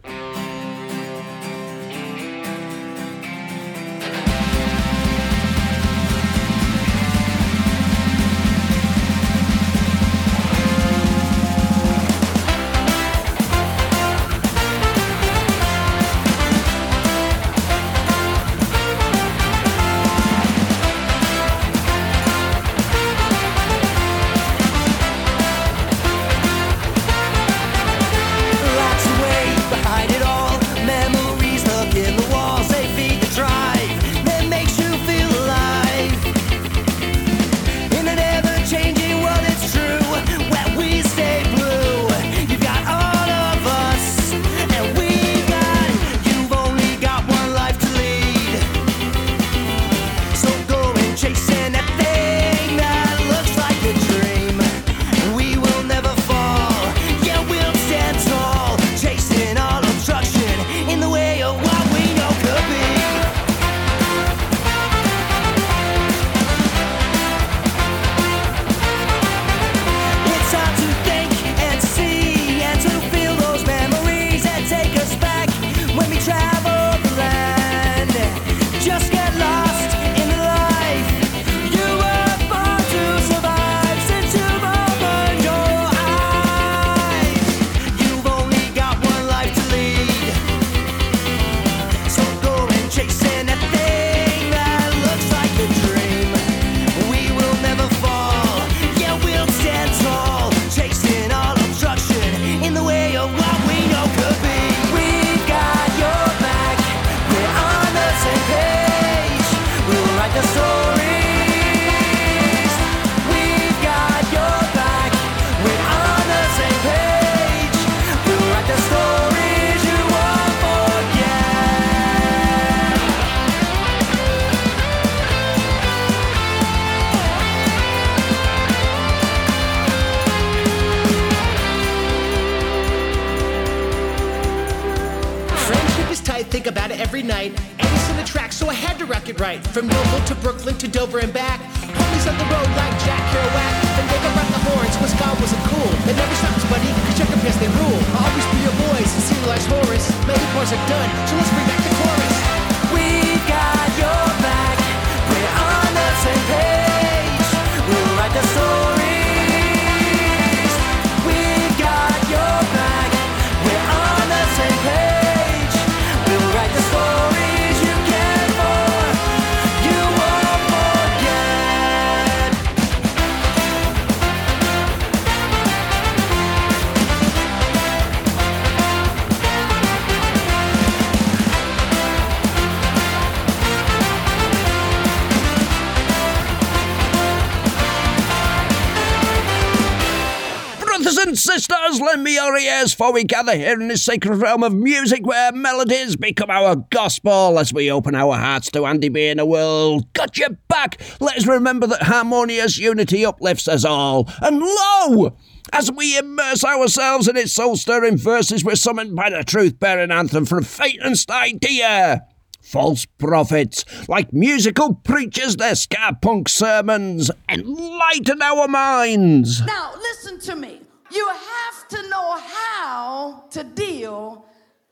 Lend 192.59 192.65
me 192.65 192.79
ears 192.79 192.93
for 192.93 193.13
we 193.13 193.23
gather 193.23 193.55
here 193.55 193.79
in 193.79 193.87
this 193.87 194.03
sacred 194.03 194.35
realm 194.35 194.63
of 194.63 194.73
music 194.73 195.25
where 195.25 195.51
melodies 195.51 196.15
become 196.15 196.49
our 196.49 196.75
gospel 196.75 197.57
as 197.57 197.73
we 197.73 197.91
open 197.91 198.15
our 198.15 198.35
hearts 198.35 198.69
to 198.71 198.85
Andy 198.85 199.09
B 199.09 199.27
in 199.27 199.37
the 199.37 199.45
world. 199.45 200.11
Got 200.13 200.37
your 200.37 200.49
back. 200.67 200.99
Let 201.19 201.37
us 201.37 201.47
remember 201.47 201.87
that 201.87 202.03
harmonious 202.03 202.77
unity 202.77 203.25
uplifts 203.25 203.67
us 203.67 203.85
all. 203.85 204.29
And 204.41 204.59
lo! 204.59 205.35
As 205.71 205.91
we 205.91 206.17
immerse 206.17 206.63
ourselves 206.63 207.27
in 207.27 207.37
its 207.37 207.53
soul 207.53 207.77
stirring 207.77 208.17
verses, 208.17 208.63
we're 208.63 208.75
summoned 208.75 209.15
by 209.15 209.29
the 209.29 209.43
truth 209.43 209.79
bearing 209.79 210.11
anthem 210.11 210.45
from 210.45 210.63
Faintest 210.63 211.29
Idea. 211.29 212.25
False 212.61 213.05
prophets, 213.05 213.85
like 214.09 214.33
musical 214.33 214.95
preachers, 214.95 215.55
their 215.55 215.75
ska 215.75 216.17
punk 216.21 216.49
sermons 216.49 217.31
enlighten 217.47 218.41
our 218.41 218.67
minds. 218.67 219.61
Now, 219.65 219.93
listen 219.95 220.39
to 220.41 220.55
me. 220.55 220.81
You 221.11 221.27
have 221.27 221.87
to 221.89 222.09
know 222.09 222.37
how 222.37 223.43
to 223.51 223.63
deal 223.63 224.45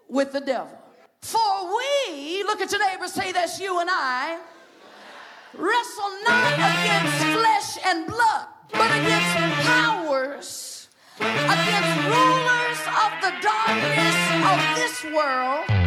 with 0.07 0.31
the 0.31 0.41
devil. 0.41 0.77
For 1.21 1.39
we, 1.67 2.43
look 2.43 2.61
at 2.61 2.71
your 2.71 2.79
neighbor, 2.79 3.07
say 3.07 3.31
that's 3.31 3.59
you 3.59 3.79
and 3.79 3.89
I, 3.91 4.39
wrestle 5.53 6.11
not 6.25 6.53
against 6.53 7.23
flesh 7.37 7.85
and 7.85 8.07
blood, 8.07 8.47
but 8.71 8.91
against 8.91 9.67
powers, 9.67 10.87
against 11.19 12.07
rulers 12.07 12.79
of 13.03 13.11
the 13.21 13.33
darkness 13.41 14.17
of 14.51 14.57
this 14.75 15.03
world, 15.13 15.86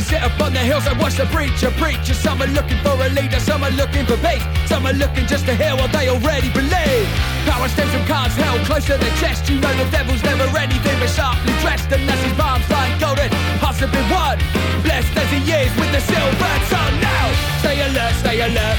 to 0.00 0.06
sit 0.06 0.22
up 0.22 0.40
on 0.40 0.52
the 0.52 0.60
hills 0.60 0.86
and 0.86 0.98
watch 0.98 1.16
the 1.16 1.26
preacher 1.26 1.70
preach. 1.76 2.08
And 2.08 2.16
Some 2.16 2.40
are 2.40 2.52
looking 2.56 2.78
for 2.80 2.96
a 2.96 3.08
leader, 3.10 3.40
some 3.40 3.62
are 3.62 3.74
looking 3.76 4.06
for 4.06 4.16
peace, 4.18 4.44
some 4.66 4.86
are 4.86 4.96
looking 4.96 5.26
just 5.26 5.44
to 5.46 5.54
hear 5.54 5.76
what 5.76 5.92
they 5.92 6.08
already 6.08 6.50
believe. 6.50 7.06
Power 7.44 7.68
stems 7.68 7.92
from 7.92 8.04
cards 8.06 8.34
held 8.34 8.60
close 8.64 8.86
to 8.86 8.96
the 8.96 9.10
chest. 9.20 9.48
You 9.50 9.60
know 9.60 9.72
the 9.76 9.88
devil's 9.90 10.22
never 10.22 10.46
anything 10.56 10.96
but 11.00 11.10
sharply 11.10 11.52
dressed, 11.60 11.92
unless 11.92 12.20
his 12.24 12.32
palms 12.34 12.68
like 12.70 12.92
golden. 13.00 13.30
Hearts 13.60 13.80
have 13.80 13.92
been 13.92 14.08
won, 14.08 14.38
blessed 14.82 15.12
as 15.16 15.28
he 15.34 15.40
is 15.44 15.72
with 15.76 15.92
the 15.92 16.00
silver 16.00 16.54
tongue. 16.72 16.96
Now, 17.00 17.26
stay 17.60 17.76
alert, 17.84 18.14
stay 18.22 18.38
alert, 18.40 18.78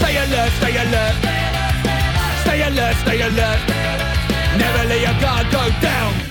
stay 0.00 0.14
alert, 0.24 0.52
stay 0.60 0.74
alert, 0.84 1.14
stay 2.44 2.60
alert, 2.68 2.96
stay 3.04 3.20
alert. 3.28 3.60
Never 4.56 4.82
let 4.88 5.00
your 5.00 5.16
guard 5.20 5.46
go 5.50 5.64
down. 5.80 6.21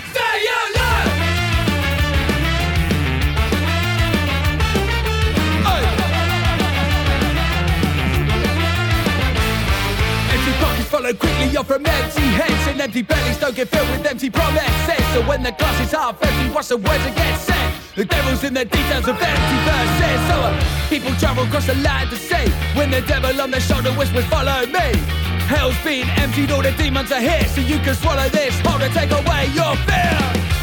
Follow 10.92 11.14
quickly 11.14 11.56
off 11.56 11.68
from 11.68 11.86
empty 11.86 12.28
heads 12.36 12.68
And 12.68 12.82
empty 12.82 13.02
bellies. 13.02 13.40
Don't 13.40 13.56
get 13.56 13.70
filled 13.70 13.90
with 13.92 14.06
empty 14.06 14.30
promises. 14.30 15.06
So 15.14 15.26
when 15.26 15.42
the 15.42 15.54
glass 15.54 15.80
is 15.80 15.92
half 15.92 16.22
empty, 16.22 16.54
watch 16.54 16.68
the 16.68 16.78
words 16.78 17.04
that 17.06 17.16
get 17.16 17.40
said. 17.40 17.72
The 17.96 18.06
devil's 18.06 18.44
in 18.44 18.54
the 18.54 18.66
details 18.66 19.08
of 19.08 19.16
empty 19.16 19.58
verses. 19.68 20.20
So 20.28 20.36
uh, 20.44 20.52
people 20.90 21.14
travel 21.16 21.46
across 21.46 21.68
the 21.68 21.76
land 21.76 22.10
to 22.10 22.18
see 22.18 22.46
When 22.76 22.92
the 22.92 23.02
devil 23.02 23.40
on 23.40 23.52
their 23.52 23.62
shoulder 23.62 23.92
whispers, 23.94 24.26
follow 24.26 24.66
me. 24.68 24.88
Hell's 25.48 25.80
been 25.84 26.08
emptied, 26.20 26.52
all 26.52 26.62
the 26.62 26.72
demons 26.74 27.12
are 27.12 27.20
here 27.20 27.44
So 27.48 27.62
you 27.62 27.78
can 27.80 27.96
swallow 27.96 28.28
this, 28.30 28.60
hold 28.62 28.82
and 28.82 28.94
take 28.94 29.12
away 29.12 29.48
your 29.56 29.76
fear 29.88 30.61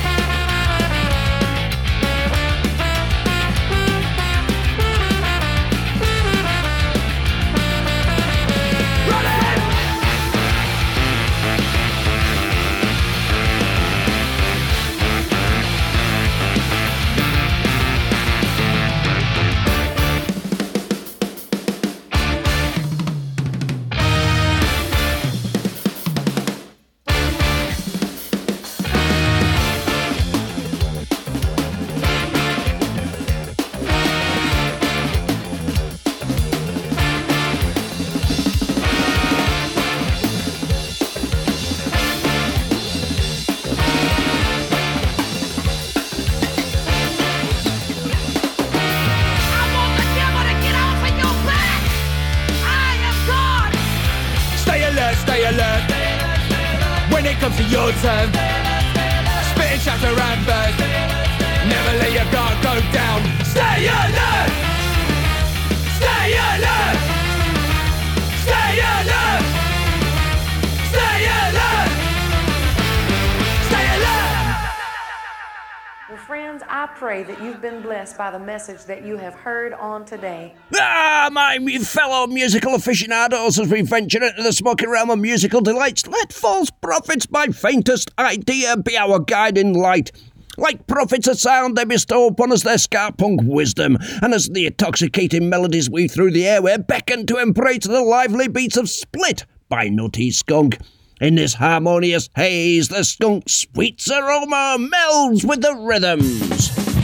by 78.18 78.32
the 78.32 78.38
message 78.38 78.84
that 78.86 79.04
you 79.04 79.16
have 79.16 79.32
heard 79.32 79.72
on 79.72 80.04
today. 80.04 80.52
Ah, 80.74 81.30
my 81.32 81.58
fellow 81.78 82.26
musical 82.26 82.74
aficionados, 82.74 83.60
as 83.60 83.68
we 83.68 83.82
venture 83.82 84.22
into 84.22 84.42
the 84.42 84.52
smoking 84.52 84.90
realm 84.90 85.08
of 85.08 85.20
musical 85.20 85.60
delights, 85.60 86.04
let 86.08 86.32
false 86.32 86.68
prophets 86.68 87.26
by 87.26 87.46
faintest 87.46 88.10
idea 88.18 88.76
be 88.76 88.96
our 88.96 89.20
guiding 89.20 89.72
light. 89.72 90.10
Like 90.56 90.88
prophets 90.88 91.28
of 91.28 91.38
sound, 91.38 91.76
they 91.76 91.84
bestow 91.84 92.26
upon 92.26 92.50
us 92.50 92.64
their 92.64 92.78
ska 92.78 93.14
punk 93.16 93.42
wisdom, 93.44 93.96
and 94.20 94.34
as 94.34 94.48
the 94.48 94.66
intoxicating 94.66 95.48
melodies 95.48 95.88
weave 95.88 96.10
through 96.10 96.32
the 96.32 96.48
air, 96.48 96.60
we're 96.60 96.78
beckoned 96.78 97.28
to 97.28 97.38
embrace 97.38 97.86
the 97.86 98.02
lively 98.02 98.48
beats 98.48 98.76
of 98.76 98.90
Split 98.90 99.46
by 99.68 99.88
Nutty 99.88 100.32
Skunk. 100.32 100.78
In 101.20 101.36
this 101.36 101.54
harmonious 101.54 102.28
haze, 102.34 102.88
the 102.88 103.04
skunk's 103.04 103.52
sweet 103.54 104.04
aroma 104.08 104.76
melds 104.80 105.44
with 105.44 105.62
the 105.62 105.74
rhythms. 105.76 106.97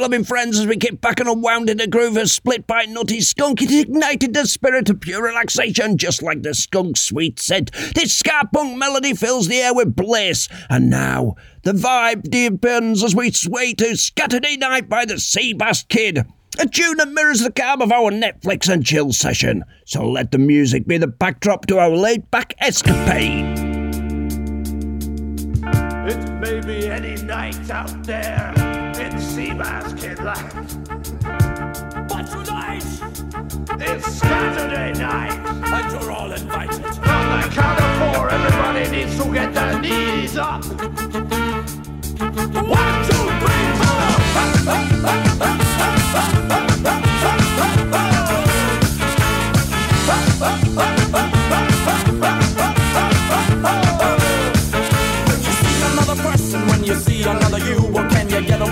Loving 0.00 0.24
friends, 0.24 0.58
as 0.58 0.66
we 0.66 0.76
get 0.76 1.00
back 1.02 1.20
and 1.20 1.28
unwound 1.28 1.68
in 1.68 1.76
the 1.76 1.86
groove 1.86 2.16
of 2.16 2.30
Split 2.30 2.66
by 2.66 2.86
Nutty 2.86 3.20
Skunk, 3.20 3.60
it 3.60 3.70
ignited 3.70 4.32
the 4.32 4.46
spirit 4.46 4.88
of 4.88 5.00
pure 5.00 5.22
relaxation, 5.22 5.98
just 5.98 6.22
like 6.22 6.42
the 6.42 6.54
skunk's 6.54 7.02
sweet 7.02 7.38
scent. 7.38 7.70
This 7.94 8.14
ska 8.14 8.48
punk 8.52 8.78
melody 8.78 9.12
fills 9.12 9.46
the 9.46 9.58
air 9.58 9.74
with 9.74 9.94
bliss. 9.94 10.48
And 10.70 10.88
now, 10.88 11.34
the 11.64 11.72
vibe 11.72 12.30
deepens 12.30 13.04
as 13.04 13.14
we 13.14 13.30
sway 13.30 13.74
to 13.74 13.92
Scatterday 13.92 14.58
Night 14.58 14.88
by 14.88 15.04
the 15.04 15.14
Seabass 15.14 15.86
Kid. 15.86 16.24
A 16.58 16.66
tune 16.66 16.96
that 16.96 17.12
mirrors 17.12 17.40
the 17.40 17.52
calm 17.52 17.82
of 17.82 17.92
our 17.92 18.10
Netflix 18.10 18.72
and 18.72 18.84
chill 18.84 19.12
session. 19.12 19.64
So 19.84 20.08
let 20.08 20.32
the 20.32 20.38
music 20.38 20.86
be 20.86 20.96
the 20.96 21.08
backdrop 21.08 21.66
to 21.66 21.78
our 21.78 21.90
laid 21.90 22.30
back 22.30 22.54
escapade. 22.58 23.58
It 25.62 26.30
may 26.40 26.60
be 26.60 26.88
any 26.88 27.22
night 27.22 27.70
out 27.70 28.02
there 28.04 28.69
Land. 29.60 29.92
But 32.08 32.24
tonight 32.30 32.82
is 33.78 34.04
Saturday 34.06 34.92
night. 34.98 35.32
And 35.66 35.92
you're 35.92 36.10
all 36.10 36.32
invited. 36.32 36.82
From 36.82 36.94
the 36.94 37.50
count 37.52 37.78
of 37.78 38.16
four, 38.16 38.30
everybody 38.30 38.88
needs 38.90 39.18
to 39.22 39.30
get 39.30 39.52
their 39.52 39.78
knees 39.78 40.38
up. 40.38 40.64
One, 40.64 40.80
two, 43.04 43.30
three, 43.40 43.74
you 45.24 45.29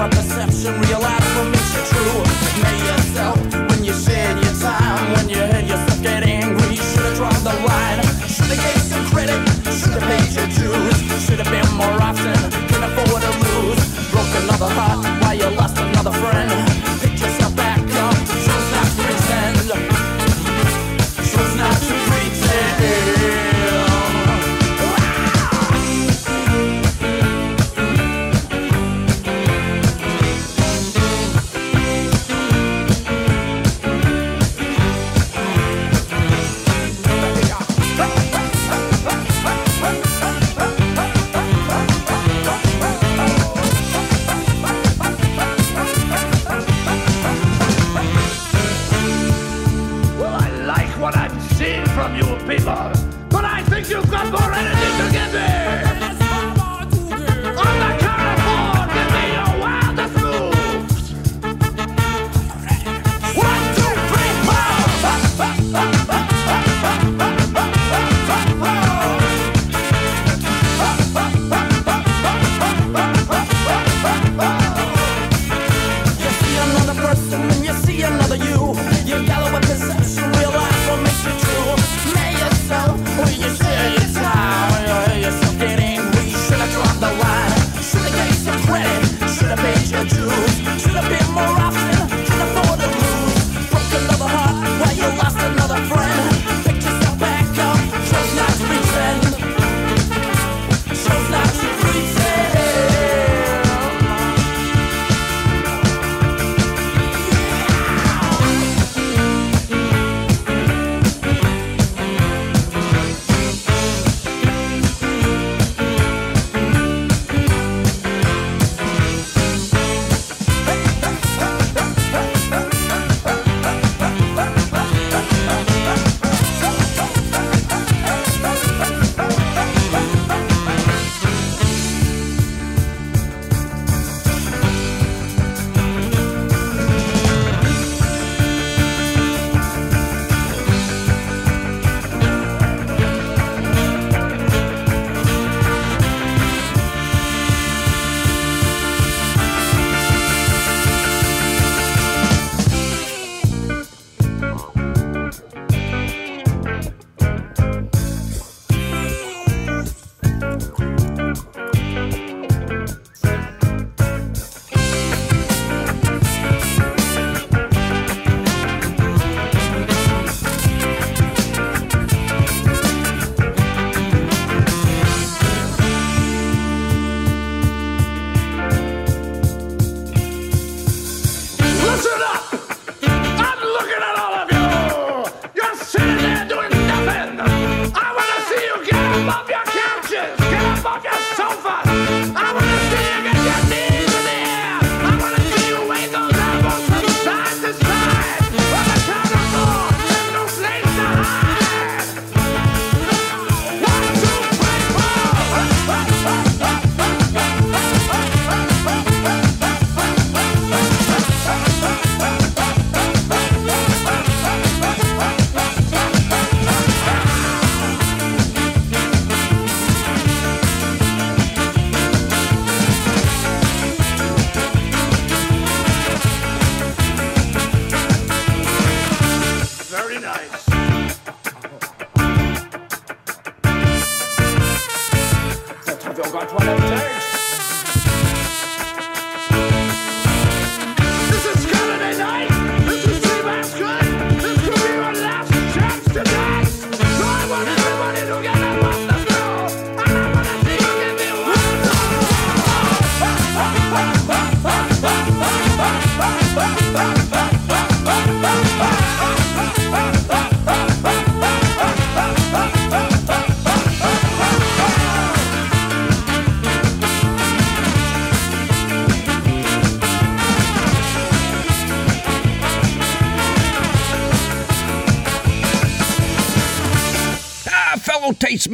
you 0.08 0.16
perception? 0.16 0.80
Realize 0.80 1.26
what 1.36 1.48
makes 1.50 1.74
you 1.74 1.82
true. 1.90 2.22
Know 2.62 2.76
yourself 2.86 3.38
when 3.70 3.84
you 3.84 3.92
share 3.92 4.32
your 4.36 4.54
time. 4.60 5.12
When 5.14 5.28
you 5.28 5.38
heard 5.38 5.66
yourself 5.66 6.02
get 6.02 6.22
angry, 6.24 6.76
should've 6.76 7.16
drawn 7.16 7.34
the 7.44 7.54
line. 7.66 8.02
Should've 8.26 8.60
gave 8.60 8.82
some 8.82 9.04
credit, 9.06 9.38
should've 9.64 10.02
paid 10.02 10.32
your 10.32 10.48
dues. 10.48 10.98
Should've 11.24 11.50
been 11.50 11.68
more 11.76 12.00
often, 12.02 12.57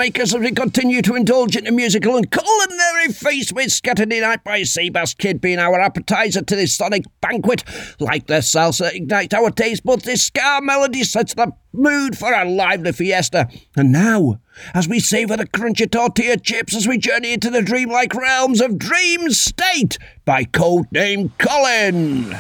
makers 0.04 0.34
as 0.34 0.40
we 0.42 0.52
continue 0.52 1.00
to 1.00 1.14
indulge 1.14 1.56
in 1.56 1.64
the 1.64 1.72
musical 1.72 2.14
and 2.14 2.30
culinary 2.30 3.08
feast 3.08 3.54
we're 3.54 3.66
scattered 3.70 4.12
in 4.12 4.22
out 4.22 4.44
by 4.44 4.60
Seabass 4.60 5.16
Kid 5.16 5.40
being 5.40 5.58
our 5.58 5.80
appetizer 5.80 6.42
to 6.42 6.54
this 6.54 6.76
sonic 6.76 7.04
banquet. 7.22 7.64
Like 7.98 8.26
the 8.26 8.42
salsa 8.42 8.94
ignites 8.94 9.32
our 9.32 9.50
taste 9.50 9.82
buds, 9.82 10.04
this 10.04 10.26
ska 10.26 10.60
melody 10.62 11.04
sets 11.04 11.32
the 11.32 11.52
mood 11.72 12.18
for 12.18 12.34
a 12.34 12.44
lively 12.44 12.92
fiesta. 12.92 13.48
And 13.76 13.92
now, 13.92 14.40
as 14.74 14.86
we 14.86 15.00
savour 15.00 15.38
the 15.38 15.46
crunchy 15.46 15.90
tortilla 15.90 16.36
chips 16.36 16.76
as 16.76 16.86
we 16.86 16.98
journey 16.98 17.32
into 17.32 17.48
the 17.48 17.62
dreamlike 17.62 18.14
realms 18.14 18.60
of 18.60 18.76
Dream 18.76 19.30
State 19.30 19.96
by 20.26 20.44
Codename 20.44 21.30
Colin. 21.38 22.36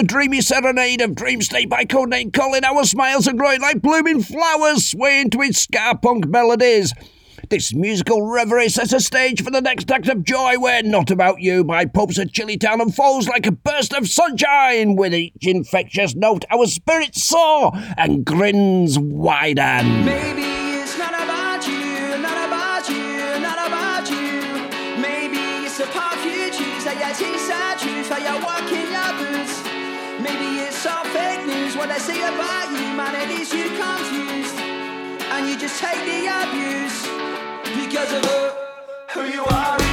the 0.00 0.06
dreamy 0.06 0.40
serenade 0.40 1.02
of 1.02 1.14
dream 1.14 1.42
state 1.42 1.68
by 1.68 1.84
codename 1.84 2.32
Colin, 2.32 2.64
our 2.64 2.84
smiles 2.84 3.28
are 3.28 3.34
growing 3.34 3.60
like 3.60 3.82
blooming 3.82 4.22
flowers, 4.22 4.88
swaying 4.88 5.28
to 5.28 5.42
its 5.42 5.60
ska 5.60 5.98
punk 6.00 6.26
melodies. 6.26 6.94
This 7.50 7.74
musical 7.74 8.26
reverie 8.26 8.70
sets 8.70 8.94
a 8.94 9.00
stage 9.00 9.44
for 9.44 9.50
the 9.50 9.60
next 9.60 9.90
act 9.90 10.08
of 10.08 10.24
joy, 10.24 10.58
where 10.58 10.82
Not 10.82 11.10
About 11.10 11.42
You 11.42 11.64
by 11.64 11.84
Popes 11.84 12.16
of 12.16 12.28
Chillitown 12.28 12.80
and 12.80 12.94
falls 12.94 13.28
like 13.28 13.46
a 13.46 13.52
burst 13.52 13.92
of 13.92 14.08
sunshine. 14.08 14.96
With 14.96 15.12
each 15.12 15.46
infectious 15.46 16.14
note, 16.14 16.46
our 16.50 16.64
spirits 16.64 17.22
soar 17.22 17.72
and 17.98 18.24
grins 18.24 18.98
widen. 18.98 20.06
Maybe 20.06 20.49
by 32.38 32.66
humanity's 32.70 33.52
you 33.52 33.66
confused, 33.76 34.56
and 35.34 35.48
you 35.48 35.58
just 35.58 35.80
take 35.80 36.00
the 36.10 36.20
abuse 36.40 37.02
because 37.76 38.12
of 38.12 38.24
who, 38.24 39.20
who 39.20 39.32
you 39.32 39.44
are. 39.44 39.89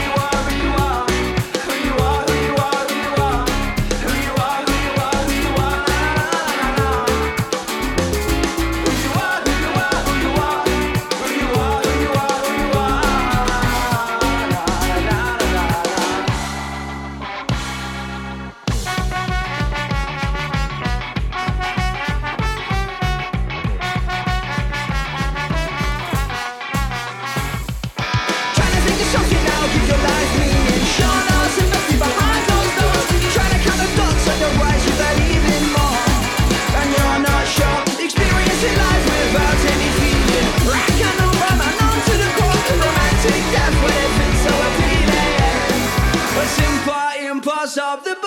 crash 47.67 47.77
of 47.77 48.03
the 48.03 48.15
boat. 48.15 48.23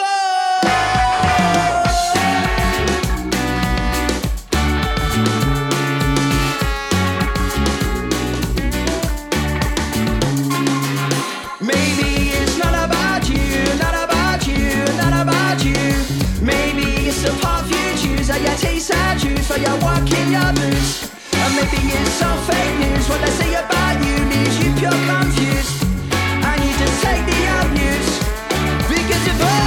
some 17.12 17.36
hard 17.40 17.66
futures 17.66 18.30
Are 18.30 18.38
you 18.38 18.46
you're 19.58 19.78
your 20.30 20.52
boots? 20.54 21.10
And 21.34 21.54
maybe 21.54 21.92
it's 21.92 22.10
some 22.12 22.38
fake 22.46 22.78
news 22.78 23.08
What 23.08 23.20
they 23.20 23.30
say 23.30 23.54
about 23.54 24.04
you 24.04 24.16
leaves 24.24 24.58
you 24.58 24.72
pure 24.74 24.90
confused 24.90 25.79
you 29.26 29.59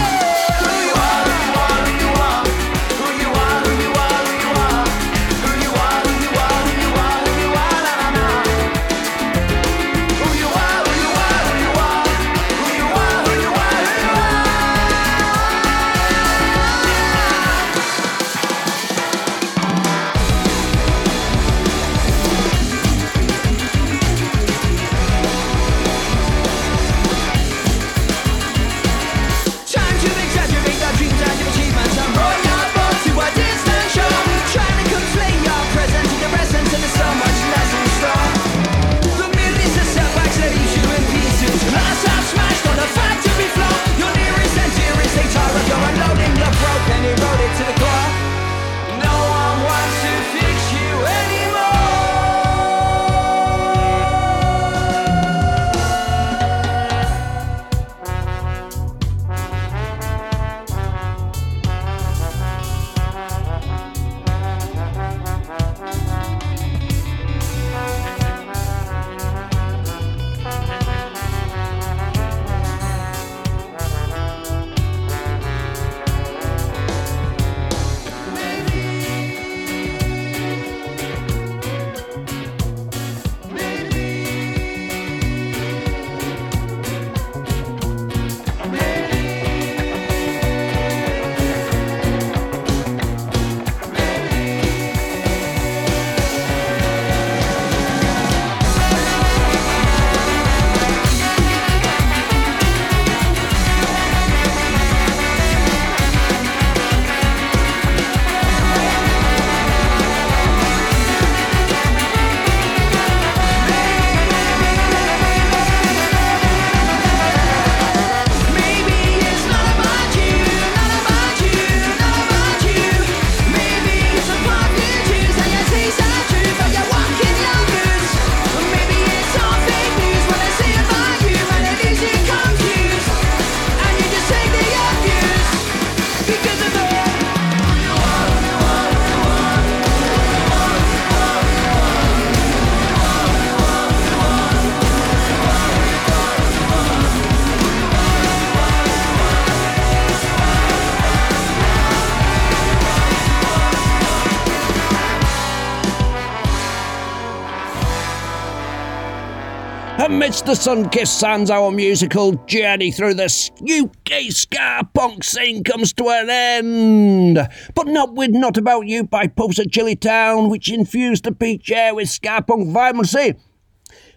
Amidst 160.13 160.45
the 160.45 160.53
sun-kissed 160.55 161.19
sands, 161.19 161.49
our 161.49 161.71
musical 161.71 162.33
journey 162.45 162.91
through 162.91 163.15
the 163.15 163.25
UK 163.25 164.31
ska 164.31 164.87
punk 164.93 165.23
scene 165.23 165.63
comes 165.63 165.91
to 165.93 166.07
an 166.07 166.29
end. 166.29 167.39
But 167.73 167.87
not 167.87 168.13
with 168.13 168.29
Not 168.29 168.55
About 168.55 168.85
You 168.85 169.05
by 169.05 169.25
Popes 169.25 169.57
of 169.57 169.65
Chillitown, 169.65 170.51
which 170.51 170.71
infused 170.71 171.23
the 171.23 171.31
beach 171.31 171.71
air 171.71 171.95
with 171.95 172.09
ska 172.09 172.43
punk 172.45 172.69
vibrancy. 172.69 173.33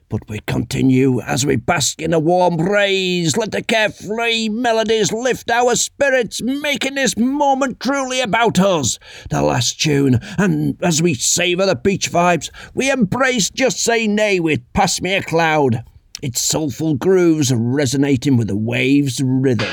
But 0.08 0.28
we 0.28 0.38
continue 0.46 1.20
as 1.20 1.44
we 1.44 1.56
bask 1.56 2.00
in 2.00 2.12
a 2.12 2.20
warm 2.20 2.56
breeze. 2.56 3.36
Let 3.36 3.50
the 3.50 3.62
carefree 3.62 4.48
melodies 4.48 5.12
lift 5.12 5.50
our 5.50 5.74
spirits, 5.74 6.40
making 6.40 6.94
this 6.94 7.16
moment 7.16 7.80
truly 7.80 8.20
about 8.20 8.60
us. 8.60 9.00
The 9.30 9.42
last 9.42 9.80
tune, 9.80 10.20
and 10.38 10.76
as 10.80 11.02
we 11.02 11.14
savour 11.14 11.66
the 11.66 11.74
beach 11.74 12.12
vibes, 12.12 12.50
we 12.72 12.88
embrace 12.88 13.50
Just 13.50 13.82
Say 13.82 14.06
Nay 14.06 14.38
with 14.38 14.60
Pass 14.74 15.00
Me 15.00 15.14
a 15.14 15.22
Cloud. 15.22 15.82
Its 16.22 16.40
soulful 16.40 16.94
grooves 16.94 17.52
resonating 17.52 18.36
with 18.36 18.46
the 18.46 18.56
waves' 18.56 19.20
rhythm. 19.24 19.66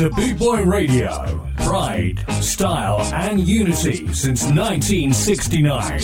to 0.00 0.08
Boot 0.08 0.38
Boy 0.38 0.62
Radio. 0.64 1.46
Pride, 1.58 2.24
style, 2.42 3.02
and 3.12 3.38
unity 3.38 4.10
since 4.14 4.44
1969. 4.44 5.98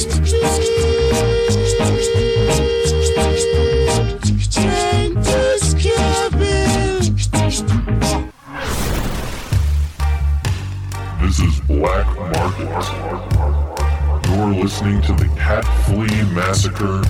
This 11.23 11.41
is 11.41 11.61
Black 11.61 12.07
Market. 12.35 12.69
You're 14.29 14.63
listening 14.63 15.01
to 15.01 15.13
the 15.15 15.29
Cat 15.39 15.65
Flea 15.87 16.23
Massacre 16.35 17.03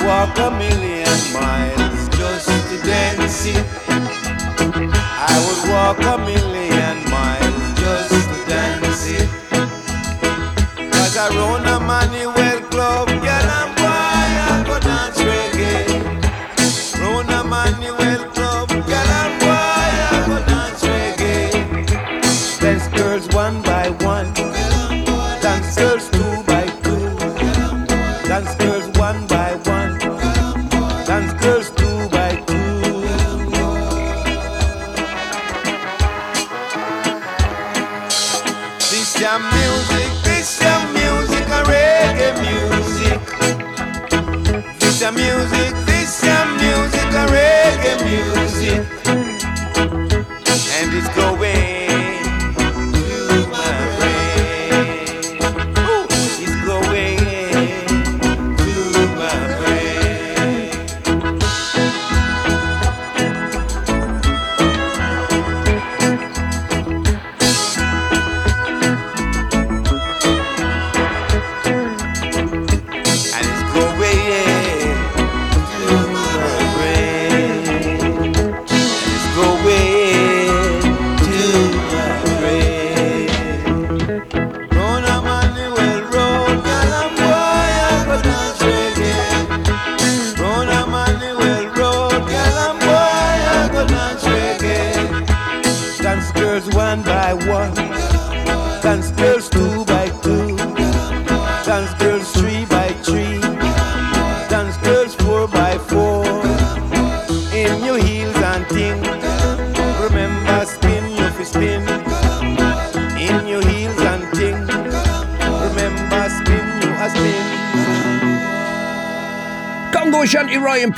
walk 0.00 0.38
a 0.38 0.50
million. 0.50 1.01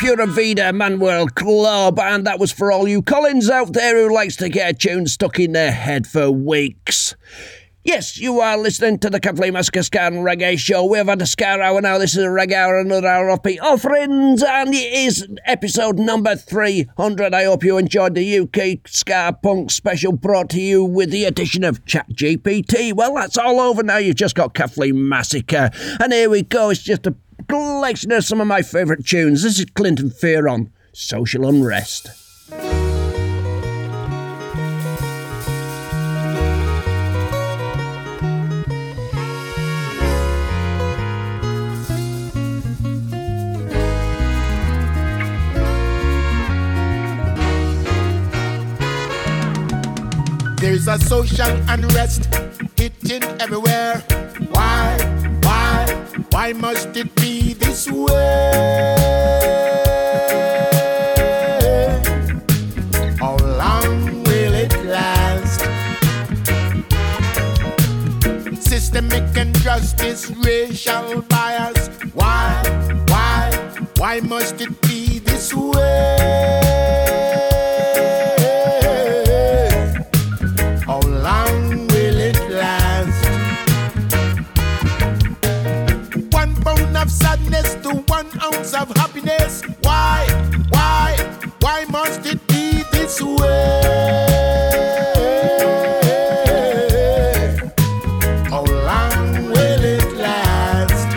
Pura 0.05 0.27
Vida 0.27 0.71
Manuel 0.71 1.29
Club, 1.29 1.99
and 1.99 2.27
that 2.27 2.39
was 2.39 2.53
for 2.53 2.71
all 2.71 2.87
you 2.87 3.01
Collins 3.01 3.49
out 3.49 3.73
there 3.73 3.97
who 3.97 4.15
likes 4.15 4.37
to 4.37 4.51
get 4.51 4.71
a 4.71 4.75
tune 4.75 5.07
stuck 5.07 5.41
in 5.41 5.53
their 5.53 5.73
head 5.73 6.07
for 6.07 6.31
weeks. 6.31 7.17
Yes, 7.85 8.19
you 8.19 8.39
are 8.41 8.59
listening 8.59 8.99
to 8.99 9.09
the 9.09 9.19
Catflea 9.19 9.51
Massacre 9.51 9.83
Ska 9.83 10.03
and 10.03 10.17
Reggae 10.17 10.59
Show. 10.59 10.85
We 10.85 10.99
have 10.99 11.07
had 11.07 11.23
a 11.23 11.27
Ska 11.27 11.59
Hour 11.59 11.81
now. 11.81 11.97
This 11.97 12.15
is 12.19 12.23
a 12.23 12.27
Reggae 12.27 12.53
Hour, 12.53 12.81
another 12.81 13.09
hour 13.09 13.31
of 13.31 13.43
Pete 13.43 13.61
offerings, 13.63 14.43
and 14.43 14.75
it 14.75 14.93
is 14.93 15.27
episode 15.47 15.99
number 15.99 16.37
300. 16.37 17.33
I 17.33 17.45
hope 17.45 17.65
you 17.65 17.79
enjoyed 17.79 18.15
the 18.15 18.41
UK 18.41 18.87
Ska 18.87 19.39
Punk 19.43 19.71
special 19.71 20.13
brought 20.13 20.51
to 20.51 20.61
you 20.61 20.85
with 20.85 21.13
the 21.13 21.25
addition 21.25 21.65
of 21.65 21.83
Chat 21.87 22.11
GPT. 22.11 22.93
Well, 22.93 23.15
that's 23.15 23.39
all 23.39 23.59
over 23.59 23.83
now. 23.83 23.97
You've 23.97 24.17
just 24.17 24.35
got 24.35 24.53
Catflea 24.53 24.93
Massacre. 24.93 25.71
And 25.99 26.13
here 26.13 26.29
we 26.29 26.43
go. 26.43 26.69
It's 26.69 26.83
just 26.83 27.07
a 27.07 27.17
collection 27.49 28.13
of 28.13 28.25
some 28.25 28.41
of 28.41 28.47
my 28.47 28.63
favourite 28.63 29.05
tunes. 29.05 29.43
This 29.43 29.59
is 29.59 29.67
Clinton 29.75 30.11
Fearon 30.11 30.71
Social 30.93 31.47
Unrest. 31.47 32.11
There's 50.61 50.89
a 50.89 50.99
social 50.99 51.51
unrest 51.69 52.35
hitting 52.77 53.23
everywhere. 53.41 53.99
Why, 54.51 54.97
why, 55.43 55.87
why 56.31 56.53
must 56.55 56.97
it 56.97 57.15
be 57.17 57.34
this 57.75 57.91
way? 57.91 58.95
How 63.19 63.37
long 63.63 64.23
will 64.23 64.55
it 64.55 64.73
last? 64.85 65.61
Systemic 68.63 69.37
injustice, 69.37 70.31
racial 70.45 71.23
bias. 71.23 71.89
Why, 72.15 72.63
why, 73.09 73.51
why 73.97 74.21
must 74.21 74.61
it 74.61 74.81
be 74.83 75.19
this 75.19 75.53
way? 75.53 76.64
This? 93.19 93.31
How 98.51 98.65
long 98.65 99.35
will 99.49 99.85
it 99.85 100.17
last? 100.17 101.09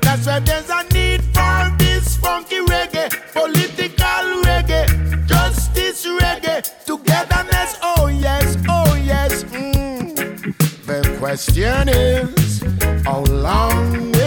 That's 0.00 0.26
why 0.26 0.40
there's 0.40 0.70
a 0.70 0.82
need 0.94 1.22
for 1.34 1.76
this 1.78 2.16
funky 2.16 2.60
reggae, 2.66 3.10
political 3.32 4.42
reggae, 4.44 4.86
justice 5.26 6.06
reggae, 6.06 6.62
togetherness. 6.86 7.76
Oh 7.82 8.06
yes, 8.08 8.56
oh 8.68 8.94
yes. 8.94 9.44
Mm. 9.44 10.16
The 10.86 11.16
question 11.18 11.88
is, 11.88 12.62
how 13.04 13.20
long 13.24 14.17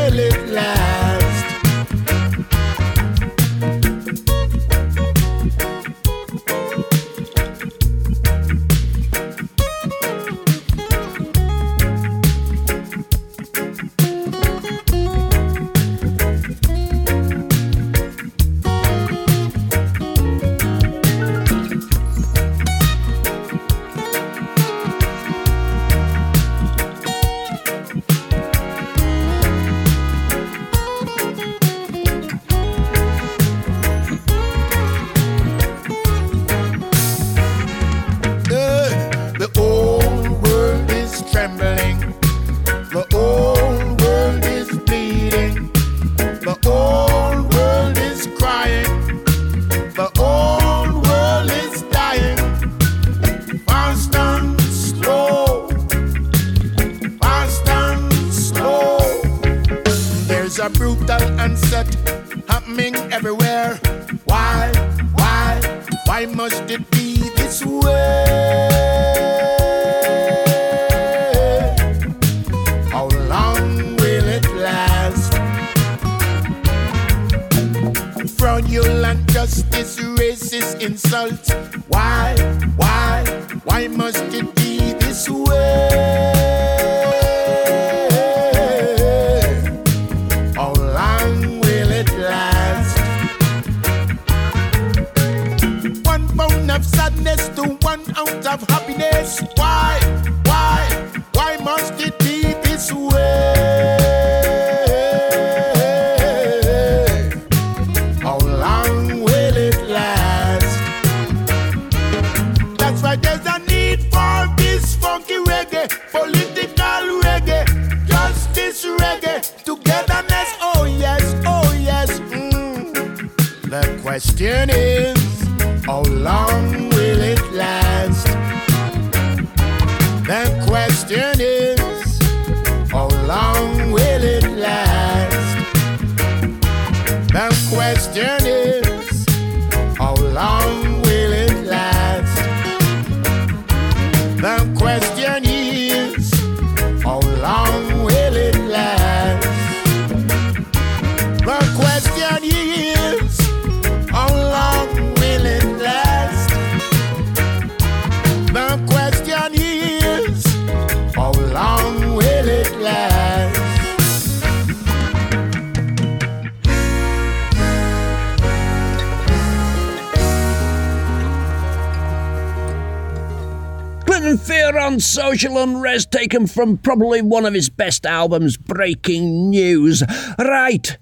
social 175.41 175.57
unrest, 175.57 176.11
taken 176.11 176.45
from 176.45 176.77
probably 176.77 177.19
one 177.19 177.47
of 177.47 177.53
his 177.55 177.68
best 177.68 178.05
albums, 178.05 178.57
Breaking 178.57 179.49
News. 179.49 180.03
Right, 180.38 180.95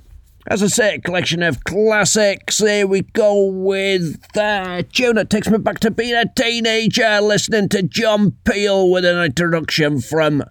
As 0.47 0.63
I 0.63 0.67
say, 0.67 0.95
a 0.95 1.01
collection 1.01 1.43
of 1.43 1.65
classics. 1.65 2.59
Here 2.59 2.87
we 2.87 3.01
go 3.01 3.47
with 3.47 4.17
uh, 4.37 4.83
tune 4.93 5.15
that 5.15 5.29
takes 5.29 5.49
me 5.49 5.57
back 5.57 5.81
to 5.81 5.91
being 5.91 6.15
a 6.15 6.25
teenager, 6.33 7.19
listening 7.19 7.67
to 7.69 7.83
John 7.83 8.31
Peel 8.45 8.89
with 8.89 9.03
an 9.03 9.21
introduction 9.21 9.99
from 9.99 10.43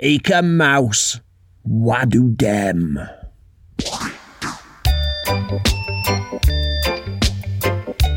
Eek-A-Mouse. 0.00 1.20
Wadu 1.68 2.36
Dem. 2.36 2.98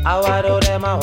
I 0.06 0.20
wado 0.20 0.60
them, 0.60 0.84
I 0.84 0.98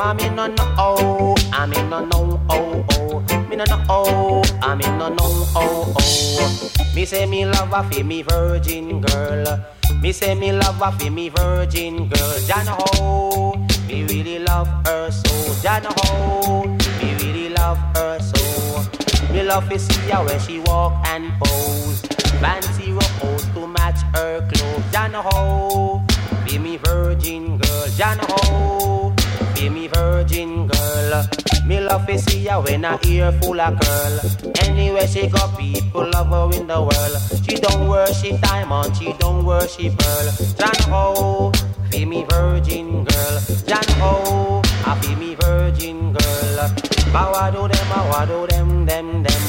I'm 0.00 0.18
in 0.20 0.36
no 0.36 0.46
no 0.46 0.74
oh, 0.78 1.34
I'm 1.52 1.72
in 1.72 1.90
no 1.90 2.04
no 2.04 2.40
oh 2.50 2.84
oh. 2.92 3.46
Me 3.48 3.56
no 3.56 3.64
no 3.64 3.84
oh, 3.88 4.42
I'm 4.62 4.80
in 4.80 4.98
no 4.98 5.08
no 5.08 5.16
oh 5.56 5.92
oh. 5.96 6.94
Me 6.94 7.04
say 7.04 7.26
me 7.26 7.44
love 7.44 7.72
a 7.72 7.82
fi 7.90 8.02
me 8.02 8.22
virgin 8.22 9.00
girl. 9.00 9.64
Me 10.00 10.12
say 10.12 10.34
me 10.34 10.52
love 10.52 10.80
a 10.80 10.92
fi 10.98 11.10
me 11.10 11.28
virgin 11.28 12.08
girl. 12.08 12.38
Jana 12.46 12.70
ho, 12.72 12.84
oh. 13.00 13.66
me 13.88 14.04
really 14.04 14.38
love 14.38 14.68
her 14.86 15.10
so. 15.10 15.62
Jana 15.62 15.88
ho, 15.88 16.42
oh. 16.44 16.66
me 17.02 17.14
really 17.16 17.48
love 17.50 17.78
her 17.96 18.18
so. 18.20 19.32
Me 19.32 19.42
love 19.42 19.68
to 19.68 19.78
see 19.78 20.10
her 20.10 20.24
when 20.24 20.38
she 20.40 20.60
walk 20.60 20.92
and 21.08 21.32
pose. 21.42 22.00
Fancy 22.40 22.92
rose 22.92 23.44
to 23.54 23.66
match 23.66 24.00
her 24.14 24.40
clothes. 24.52 24.92
Jana 24.92 25.22
ho, 25.22 25.30
oh. 25.32 26.06
be 26.46 26.58
me 26.58 26.76
virgin 26.76 27.58
girl. 27.58 27.86
Jana 27.96 28.24
ho, 28.28 29.12
be 29.58 29.68
me 29.68 29.88
virgin 29.88 30.68
girl. 30.68 31.26
Me 31.66 31.80
love 31.80 32.06
to 32.06 32.18
see 32.18 32.46
her 32.46 32.60
when 32.60 32.84
her 32.84 32.98
ear 33.04 33.32
full 33.32 33.60
of 33.60 33.78
curl. 33.80 34.20
Anywhere 34.62 35.06
she 35.06 35.26
go, 35.26 35.40
people 35.58 36.08
love 36.12 36.28
her 36.28 36.58
in 36.58 36.66
the 36.66 36.80
world. 36.80 37.44
She 37.44 37.56
don't 37.56 37.88
worship 37.88 38.40
diamond, 38.40 38.96
she 38.96 39.12
don't 39.18 39.44
worship 39.44 39.98
pearl. 39.98 40.28
Jana 40.58 40.94
ho, 40.94 41.52
be 41.90 42.04
me 42.04 42.24
virgin 42.28 43.04
girl. 43.04 43.40
Jana 43.66 43.92
ho, 44.00 44.62
I 44.86 44.98
be 45.00 45.14
me 45.16 45.34
virgin 45.34 46.12
girl. 46.12 46.87
Bawado 47.12 47.68
them, 47.68 47.92
I 47.92 48.10
wado 48.10 48.48
them, 48.48 48.86
them, 48.86 49.22
them. 49.22 49.42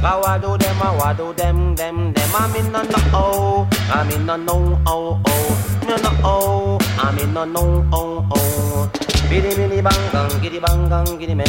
Bawado 0.00 0.58
them, 0.58 0.82
I 0.82 0.96
wado 0.98 1.36
them, 1.36 1.74
them, 1.74 2.12
them. 2.12 2.30
I'm 2.34 2.54
in 2.54 2.70
no 2.72 2.82
no 2.82 2.98
oh, 3.12 3.68
I'm 3.90 4.10
in 4.10 4.26
no 4.26 4.36
no 4.36 4.78
oh 4.86 5.20
oh. 5.26 5.82
No 5.88 5.96
no 5.96 6.10
oh, 6.22 6.78
I'm 6.98 7.18
in 7.18 7.32
no 7.34 7.44
no 7.44 7.84
oh 7.92 8.26
oh. 8.30 8.90
Biddy 9.28 9.54
biddy 9.56 9.80
bang 9.82 10.04
bang, 10.12 10.40
giddy 10.40 10.60
bang 10.60 10.88
bang, 10.88 11.18
giddy 11.18 11.34
men. 11.34 11.46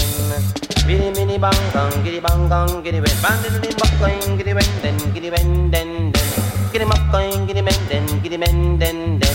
Biddy 0.88 1.14
biddy 1.14 1.38
bang 1.38 1.62
bang, 1.74 2.04
giddy 2.04 2.20
bang 2.20 2.50
bang, 2.50 2.84
giddy 2.84 3.00
men. 3.00 3.16
Bandit 3.22 3.66
in 3.66 3.76
buck 3.78 3.94
going, 4.00 4.38
giddy 4.38 4.54
ben 4.54 4.70
den, 4.82 4.98
giddy 5.14 5.30
ben 5.30 5.70
den 5.70 6.12
den. 6.12 6.28
Giddy 6.72 6.86
muck 6.86 7.12
going, 7.12 7.46
giddy 7.46 7.62
men 7.62 7.80
den, 7.90 8.06
giddy 8.24 8.38
men 8.38 8.80
den 8.80 9.20
den. 9.20 9.27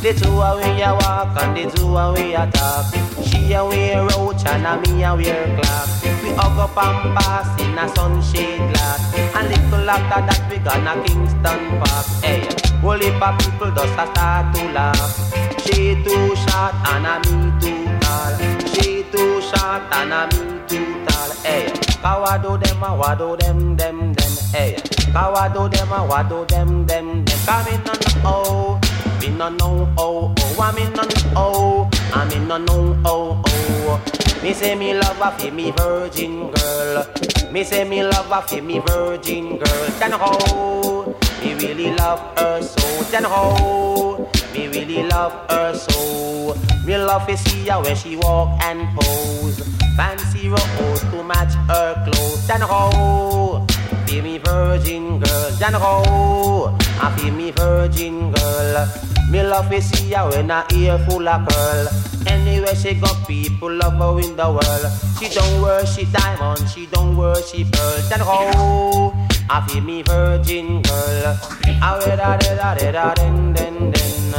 The 0.00 0.14
two 0.14 0.40
away 0.40 0.80
a 0.80 0.94
walk 0.94 1.36
and 1.42 1.54
the 1.54 1.76
two 1.76 1.94
away 1.94 2.32
a 2.32 2.50
talk. 2.50 2.86
She 3.22 3.52
a 3.52 3.62
wear 3.62 4.00
roach 4.08 4.46
and 4.46 4.64
a 4.64 4.80
me 4.80 5.04
a 5.04 5.14
wear 5.14 5.44
clock. 5.60 5.88
We 6.22 6.30
hug 6.32 6.56
up 6.56 6.76
and 6.78 7.14
pass 7.18 7.60
in 7.60 7.76
a 7.76 7.86
sunshade 7.94 8.72
glass. 8.72 9.14
And 9.36 9.48
little 9.48 9.90
after 9.90 10.24
that 10.24 10.40
we 10.48 10.56
gonna 10.56 11.04
Kingston 11.04 11.80
Park. 11.84 12.06
Hey, 12.24 12.48
whole 12.80 12.96
heap 12.96 13.20
of 13.20 13.38
people 13.40 13.70
just 13.76 13.92
a 13.92 14.06
start 14.08 14.54
to 14.54 14.72
laugh. 14.72 15.60
She 15.66 16.02
too 16.02 16.34
short 16.34 16.74
and 16.88 17.04
a 17.04 17.20
me 17.20 17.52
too 17.60 17.84
tall. 18.00 18.32
She 18.72 19.04
too 19.12 19.42
short 19.42 19.84
and 20.00 20.16
a 20.16 20.22
me 20.32 20.64
too 20.66 21.04
tall. 21.04 21.30
Hey, 21.44 21.66
kawado 22.00 22.56
them 22.56 22.82
a 22.82 22.96
wado 22.96 23.38
them 23.38 23.76
them 23.76 24.14
them. 24.14 24.32
Hey, 24.50 24.76
kawado 25.12 25.70
them 25.70 25.92
a 25.92 26.08
wado 26.08 26.48
them 26.48 26.86
them 26.86 27.22
them. 27.26 27.38
Come 27.44 27.66
in 27.68 27.80
on 27.80 27.98
the 28.00 28.20
oh. 28.24 28.89
Me 29.30 29.36
no 29.36 29.48
know 29.48 29.94
oh 29.96 30.34
oh, 30.38 30.60
I'm 30.60 30.76
in 30.76 30.92
no 30.92 31.02
oh, 31.36 31.90
I'm 32.12 32.30
in 32.32 32.48
no 32.48 32.56
oh, 32.56 32.58
know 32.58 33.02
oh 33.06 33.42
oh. 33.46 34.42
Me 34.42 34.52
say 34.52 34.74
me 34.74 34.92
love 34.92 35.20
a 35.20 35.30
fi 35.38 35.50
me 35.50 35.70
virgin 35.70 36.50
girl. 36.50 37.06
Me 37.52 37.62
say 37.62 37.84
me 37.84 38.02
love 38.02 38.30
a 38.32 38.42
fi 38.42 38.60
me 38.60 38.80
virgin 38.80 39.58
girl. 39.58 39.86
Then 40.00 40.12
ho, 40.12 41.14
me 41.42 41.54
really 41.54 41.92
love 41.94 42.18
her 42.38 42.60
so. 42.60 43.02
Then 43.04 43.22
ho, 43.22 44.28
me 44.52 44.66
really 44.66 45.04
love 45.04 45.32
her 45.48 45.74
so. 45.74 46.56
Me 46.84 46.96
love 46.98 47.26
to 47.28 47.36
see 47.36 47.68
her 47.68 47.80
when 47.80 47.94
she 47.94 48.16
walk 48.16 48.60
and 48.64 48.88
pose. 48.98 49.60
Fancy 49.96 50.48
rose 50.48 51.00
to 51.02 51.22
match 51.22 51.54
her 51.68 51.94
clothes. 52.04 52.46
Then 52.48 52.62
ho, 52.62 53.64
be 54.10 54.20
me 54.20 54.38
virgin 54.38 55.20
girl. 55.20 55.50
Then 55.58 55.74
ho, 55.74 56.76
I 57.00 57.16
feel 57.16 57.32
me 57.32 57.52
virgin 57.52 58.32
girl. 58.32 58.88
Me 59.30 59.42
love 59.42 59.70
to 59.70 59.80
see 59.80 60.12
her 60.12 60.28
when 60.30 60.48
her 60.48 60.66
ear 60.74 60.98
full 61.08 61.28
of 61.28 61.48
curl. 61.48 61.86
Anywhere 62.26 62.74
she 62.74 62.94
go, 62.94 63.06
people 63.26 63.72
love 63.72 63.94
her 63.94 64.18
in 64.20 64.34
the 64.34 64.48
world. 64.50 64.86
She 65.18 65.28
don't 65.28 65.62
worship 65.62 66.10
diamond, 66.10 66.68
she 66.68 66.86
don't 66.86 67.16
worship 67.16 67.70
pearl. 67.70 68.00
Then 68.08 68.20
ho, 68.20 69.14
I 69.48 69.64
feel 69.68 69.82
me 69.82 70.02
virgin 70.02 70.82
girl. 70.82 71.38
Ah, 71.82 71.94
I 71.94 71.98
wear 71.98 72.16
da 72.16 72.36
da 72.36 72.74
da 72.74 72.90
da 72.92 73.14
den 73.14 73.52
den 73.52 73.92
den. 73.92 74.34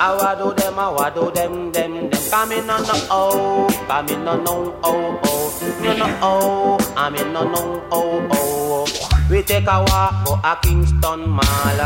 Ah, 0.00 0.14
I 0.14 0.18
wado 0.18 0.56
them, 0.56 0.78
I 0.78 0.82
ah, 0.82 0.96
wado 0.96 1.34
them 1.34 1.72
them 1.72 2.10
them. 2.10 2.22
Come 2.30 2.52
in 2.52 2.70
on 2.70 2.82
no 2.82 2.94
oh, 3.10 3.84
come 3.88 4.08
in 4.08 4.28
on 4.28 4.44
no 4.44 4.78
oh 4.84 5.20
oh. 5.24 5.38
No 5.82 5.96
no 5.96 6.18
oh, 6.22 6.94
I'm 6.96 7.14
in 7.16 7.32
no 7.32 7.42
no 7.44 7.82
oh 7.90 8.28
oh. 8.30 9.07
We 9.30 9.42
take 9.42 9.66
a 9.66 9.84
walk 9.84 10.24
to 10.24 10.32
a 10.42 10.58
Kingston 10.62 11.28
Mall. 11.28 11.80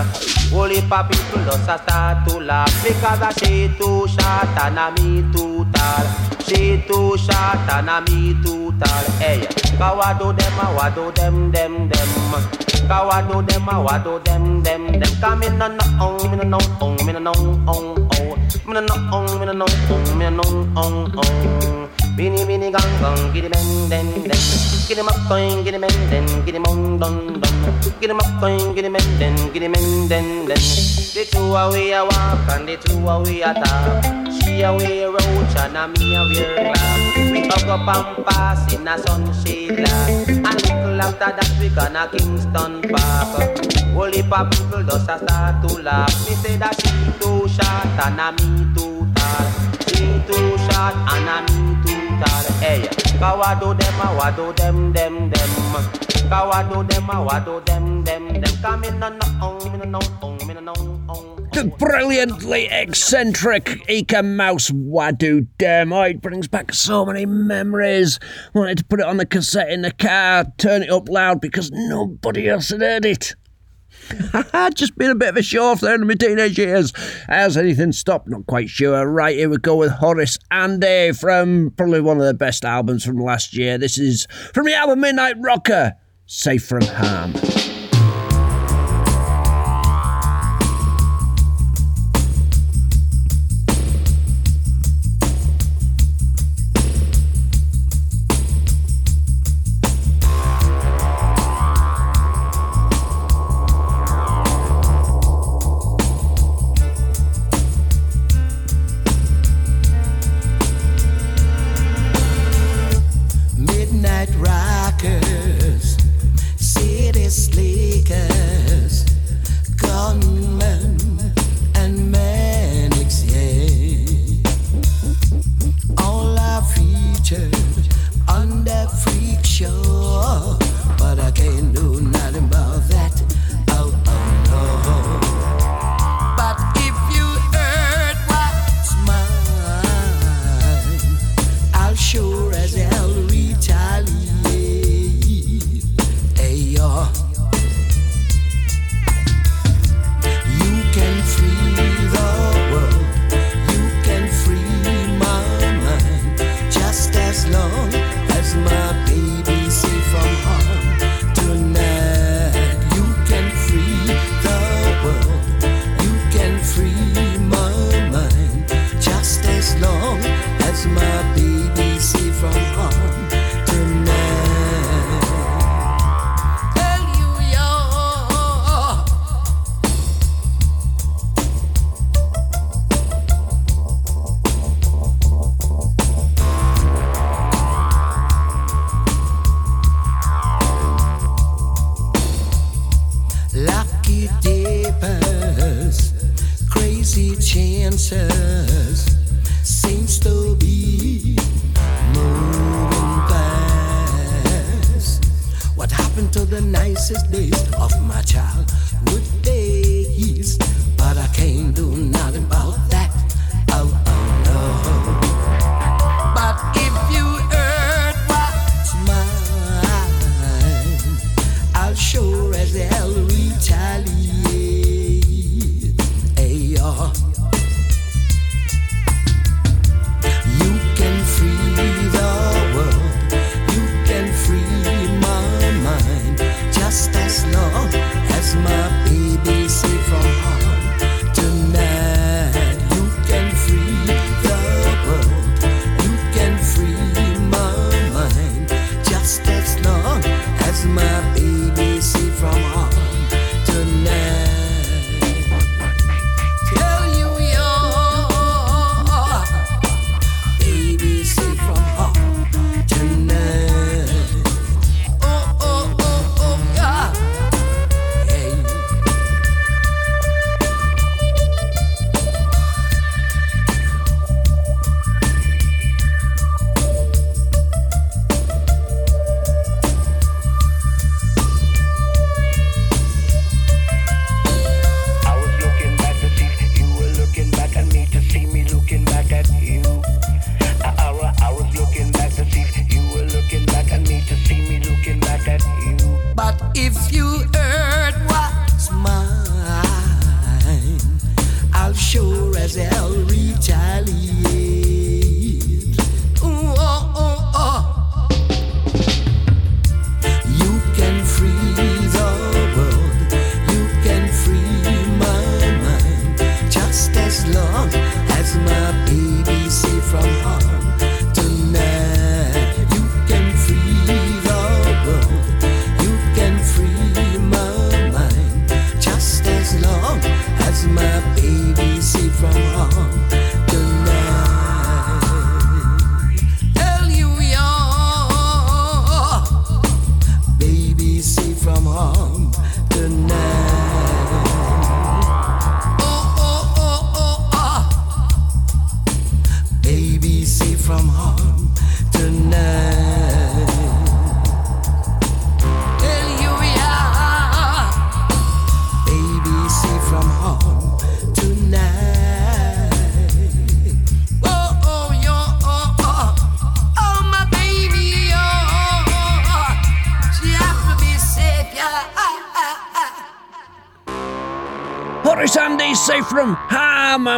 Heap 0.70 0.92
of 0.92 1.10
people 1.10 1.44
just 1.44 1.68
a 1.68 1.76
start 1.76 2.28
to 2.28 2.38
laugh 2.38 2.70
because 2.84 3.20
a 3.20 3.32
she 3.40 3.68
too 3.76 4.06
short 4.06 4.54
and 4.62 4.78
a 4.78 4.90
me 5.02 5.22
too 5.32 5.66
tall. 5.72 6.06
She 6.46 6.84
too 6.86 7.18
short 7.18 7.66
and 7.74 7.90
a 7.90 8.00
me 8.02 8.34
too 8.44 8.70
tall. 8.78 9.04
Hey, 9.18 9.40
kawado 9.76 10.36
them 10.38 10.58
uh, 10.60 10.70
a 10.70 10.78
wado 10.78 11.12
them 11.16 11.50
them 11.50 11.88
them. 11.88 12.08
Kawado 12.86 13.44
them 13.48 13.68
uh, 13.68 13.72
a 13.72 13.84
wado 13.84 14.24
them 14.24 14.62
them 14.62 14.92
them. 14.92 15.20
Come 15.20 15.42
in 15.42 15.60
on 15.60 15.76
no 15.76 15.84
on 16.00 16.30
me 16.30 16.44
no 16.44 16.58
on 16.58 16.62
uh, 16.62 16.84
um, 16.84 16.98
um, 17.00 17.06
me 17.06 17.12
no 17.12 17.18
no 17.18 17.32
on 17.66 18.08
oh. 18.14 18.36
Me 18.66 18.74
no 18.74 18.94
on 19.10 19.28
um, 19.28 19.40
me 19.40 19.46
no 19.46 19.66
on 19.90 20.18
me 20.18 20.30
no 20.30 20.62
no 20.62 20.80
on 20.80 22.01
Bini 22.12 22.44
bini 22.44 22.68
gang 22.68 22.92
gang, 23.00 23.32
giddy 23.32 23.48
men 23.48 23.88
den 23.88 24.06
den. 24.28 24.40
Giddy 24.86 25.00
up 25.00 25.16
going, 25.28 25.64
giddy 25.64 25.78
men 25.78 25.90
den, 26.10 26.26
giddy 26.44 26.58
mon 26.58 26.98
don 27.00 27.40
don. 27.40 27.56
Giddy 28.00 28.12
up 28.12 28.40
going, 28.40 28.74
giddy 28.74 28.90
men 28.90 29.00
den, 29.18 29.34
giddy 29.52 29.68
men 29.68 30.08
den 30.08 30.44
den. 30.44 30.60
The 31.14 31.24
two 31.30 31.56
away 31.56 31.92
a 31.92 32.04
walk 32.04 32.48
and 32.52 32.68
the 32.68 32.76
two 32.76 33.08
away 33.08 33.40
a 33.40 33.54
talk. 33.54 34.28
She 34.44 34.60
a 34.60 34.70
wear 34.76 35.10
roach 35.10 35.56
and 35.56 35.76
a 35.76 35.88
me 35.88 36.14
a 36.14 36.22
wear 36.28 36.74
glass. 36.74 37.16
We 37.16 37.48
hug 37.48 37.68
up 37.72 37.88
and 37.88 38.26
pass 38.26 38.74
in 38.74 38.86
a 38.86 38.98
sunshade 38.98 39.76
glass. 39.76 40.28
And 40.28 40.44
little 40.44 41.00
after 41.00 41.32
that 41.32 41.50
we 41.58 41.70
gonna 41.70 42.08
Kingston 42.12 42.82
Park. 42.92 43.56
Whole 43.94 44.12
heap 44.12 44.28
people 44.52 44.82
just 44.84 45.08
a 45.08 45.16
start 45.16 45.66
to 45.66 45.82
laugh. 45.82 46.28
Me 46.28 46.34
say 46.36 46.56
that 46.58 46.76
she 46.76 46.92
too 47.18 47.48
short 47.48 48.00
and 48.04 48.20
a 48.20 48.28
me 48.36 48.68
too 48.76 49.08
tall. 49.16 49.81
Too 49.92 50.56
short 50.58 50.94
and 51.12 51.28
a 51.28 51.36
me 51.52 51.76
too 51.84 52.02
tall. 52.20 52.44
Hey, 52.60 52.80
kawado 53.18 53.76
them 53.76 53.98
them 54.56 54.90
them 54.92 55.30
them. 55.30 55.72
Kawado 56.30 56.78
them 56.88 57.06
them 57.64 58.04
them 58.04 58.24
them. 58.32 58.44
Come 58.62 58.84
in 58.84 58.98
no 58.98 59.98
on. 61.08 61.48
The 61.52 61.64
brilliantly 61.78 62.68
eccentric 62.70 63.88
Eek-A-Mouse 63.88 64.70
Wadu 64.70 65.46
Dem. 65.58 65.92
Oh, 65.92 66.02
it 66.02 66.22
brings 66.22 66.48
back 66.48 66.72
so 66.72 67.04
many 67.04 67.26
memories. 67.26 68.18
Wanted 68.54 68.78
to 68.78 68.84
put 68.84 69.00
it 69.00 69.06
on 69.06 69.18
the 69.18 69.26
cassette 69.26 69.68
in 69.70 69.82
the 69.82 69.92
car, 69.92 70.46
turn 70.56 70.82
it 70.82 70.90
up 70.90 71.10
loud 71.10 71.40
because 71.42 71.70
nobody 71.70 72.48
else 72.48 72.70
had 72.70 72.80
heard 72.80 73.04
it. 73.04 73.34
Just 74.74 74.96
been 74.96 75.10
a 75.10 75.14
bit 75.14 75.30
of 75.30 75.36
a 75.36 75.42
show 75.42 75.64
off 75.66 75.80
there 75.80 75.94
in 75.94 76.06
my 76.06 76.14
teenage 76.14 76.58
years. 76.58 76.92
Has 77.28 77.56
anything 77.56 77.92
stopped? 77.92 78.28
Not 78.28 78.46
quite 78.46 78.68
sure. 78.68 79.06
Right, 79.06 79.36
here 79.36 79.48
we 79.48 79.58
go 79.58 79.76
with 79.76 79.92
Horace 79.92 80.38
Andy 80.50 81.12
from 81.12 81.72
probably 81.76 82.00
one 82.00 82.18
of 82.18 82.26
the 82.26 82.34
best 82.34 82.64
albums 82.64 83.04
from 83.04 83.18
last 83.18 83.56
year. 83.56 83.78
This 83.78 83.98
is 83.98 84.26
from 84.52 84.66
the 84.66 84.74
album 84.74 85.00
Midnight 85.00 85.36
Rocker, 85.40 85.94
Safe 86.26 86.64
from 86.64 86.82
Harm. 86.82 87.32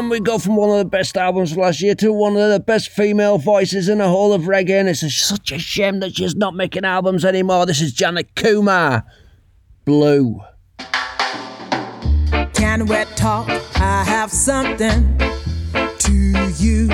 And 0.05 0.11
we 0.11 0.21
go 0.21 0.37
from 0.37 0.57
one 0.57 0.69
of 0.69 0.77
the 0.77 0.85
best 0.85 1.17
albums 1.17 1.57
last 1.57 1.81
year 1.81 1.95
to 1.95 2.13
one 2.13 2.37
of 2.37 2.51
the 2.51 2.61
best 2.61 2.91
female 2.91 3.39
voices 3.39 3.89
in 3.89 3.97
the 3.97 4.07
whole 4.07 4.35
of 4.35 4.43
reggae. 4.43 4.79
And 4.79 4.87
it's 4.87 5.03
a, 5.03 5.09
such 5.09 5.51
a 5.51 5.59
shame 5.59 6.01
that 6.01 6.15
she's 6.15 6.37
not 6.37 6.55
making 6.55 6.85
albums 6.85 7.25
anymore. 7.25 7.65
This 7.65 7.81
is 7.81 7.95
Janet 7.95 8.35
Kumar. 8.37 9.03
Blue. 9.87 10.43
Can 12.53 12.85
we 12.85 13.03
talk? 13.17 13.49
I 13.77 14.05
have 14.05 14.31
something 14.31 15.17
to 16.01 16.53
you. 16.59 16.91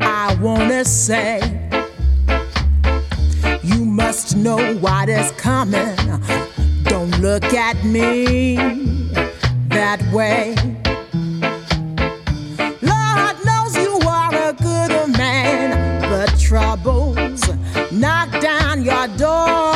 I 0.00 0.36
wanna 0.40 0.84
say. 0.84 1.38
You 3.62 3.84
must 3.84 4.36
know 4.36 4.74
what 4.78 5.08
is 5.08 5.30
coming. 5.32 5.94
Don't 6.82 7.20
look 7.20 7.44
at 7.54 7.84
me 7.84 8.56
that 9.68 10.02
way. 10.12 10.56
knock 17.90 18.30
down 18.40 18.82
your 18.84 19.08
door. 19.16 19.71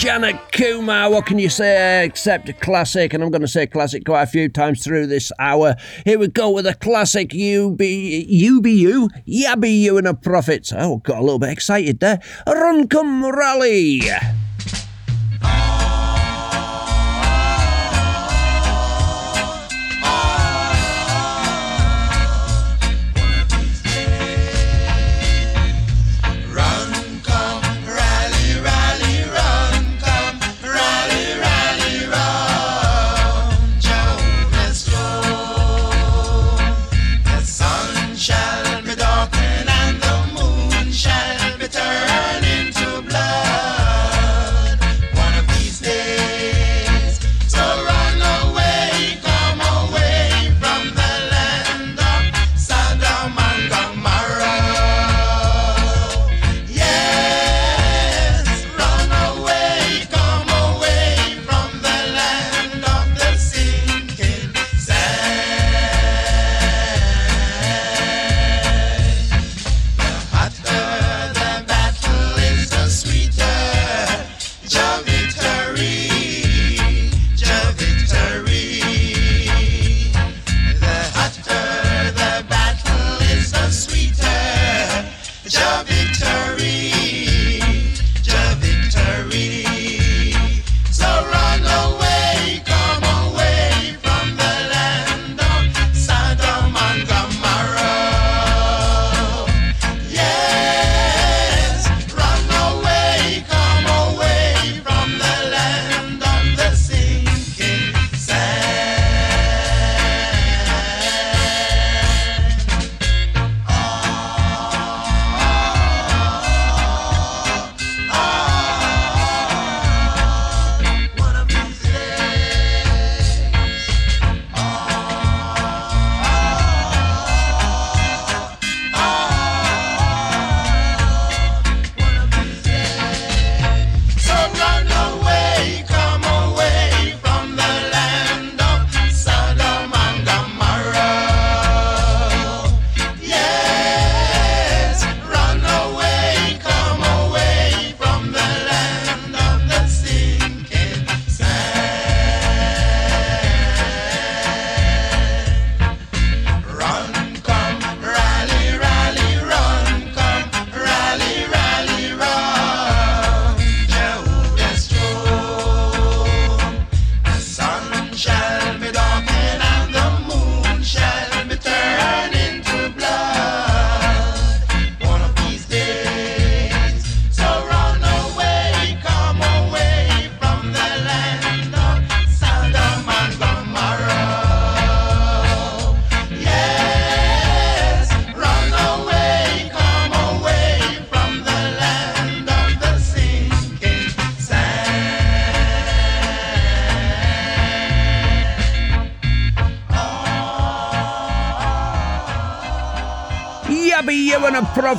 Janet 0.00 0.52
Kumar, 0.52 1.10
what 1.10 1.26
can 1.26 1.38
you 1.38 1.50
say 1.50 2.06
except 2.06 2.48
a 2.48 2.54
classic? 2.54 3.12
And 3.12 3.22
I'm 3.22 3.30
going 3.30 3.42
to 3.42 3.46
say 3.46 3.66
classic 3.66 4.06
quite 4.06 4.22
a 4.22 4.26
few 4.26 4.48
times 4.48 4.82
through 4.82 5.08
this 5.08 5.30
hour. 5.38 5.76
Here 6.06 6.18
we 6.18 6.28
go 6.28 6.48
with 6.48 6.66
a 6.66 6.72
classic 6.72 7.34
UB, 7.34 7.76
UBU, 7.76 9.10
Yabby 9.28 9.78
You 9.78 9.98
and 9.98 10.06
a 10.06 10.14
prophet. 10.14 10.72
Oh, 10.74 11.02
got 11.04 11.18
a 11.18 11.20
little 11.20 11.38
bit 11.38 11.50
excited 11.50 12.00
there. 12.00 12.18
Run 12.46 12.88
Come 12.88 13.26
Rally. 13.26 14.00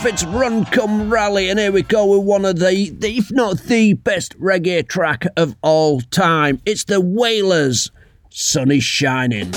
Benefits 0.03 0.25
Run 0.25 0.65
Come 0.65 1.13
Rally, 1.13 1.47
and 1.51 1.59
here 1.59 1.71
we 1.71 1.83
go 1.83 2.17
with 2.17 2.25
one 2.25 2.43
of 2.43 2.57
the, 2.57 2.89
the, 2.89 3.17
if 3.17 3.31
not 3.31 3.59
the 3.59 3.93
best 3.93 4.35
reggae 4.39 4.87
track 4.87 5.27
of 5.37 5.55
all 5.61 6.01
time. 6.01 6.59
It's 6.65 6.85
the 6.85 6.99
Wailers, 6.99 7.91
Sun 8.31 8.71
is 8.71 8.83
Shining. 8.83 9.53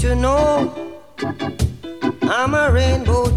to 0.00 0.14
know. 0.14 0.92
I'm 2.22 2.54
a 2.54 2.70
rainbow 2.70 3.35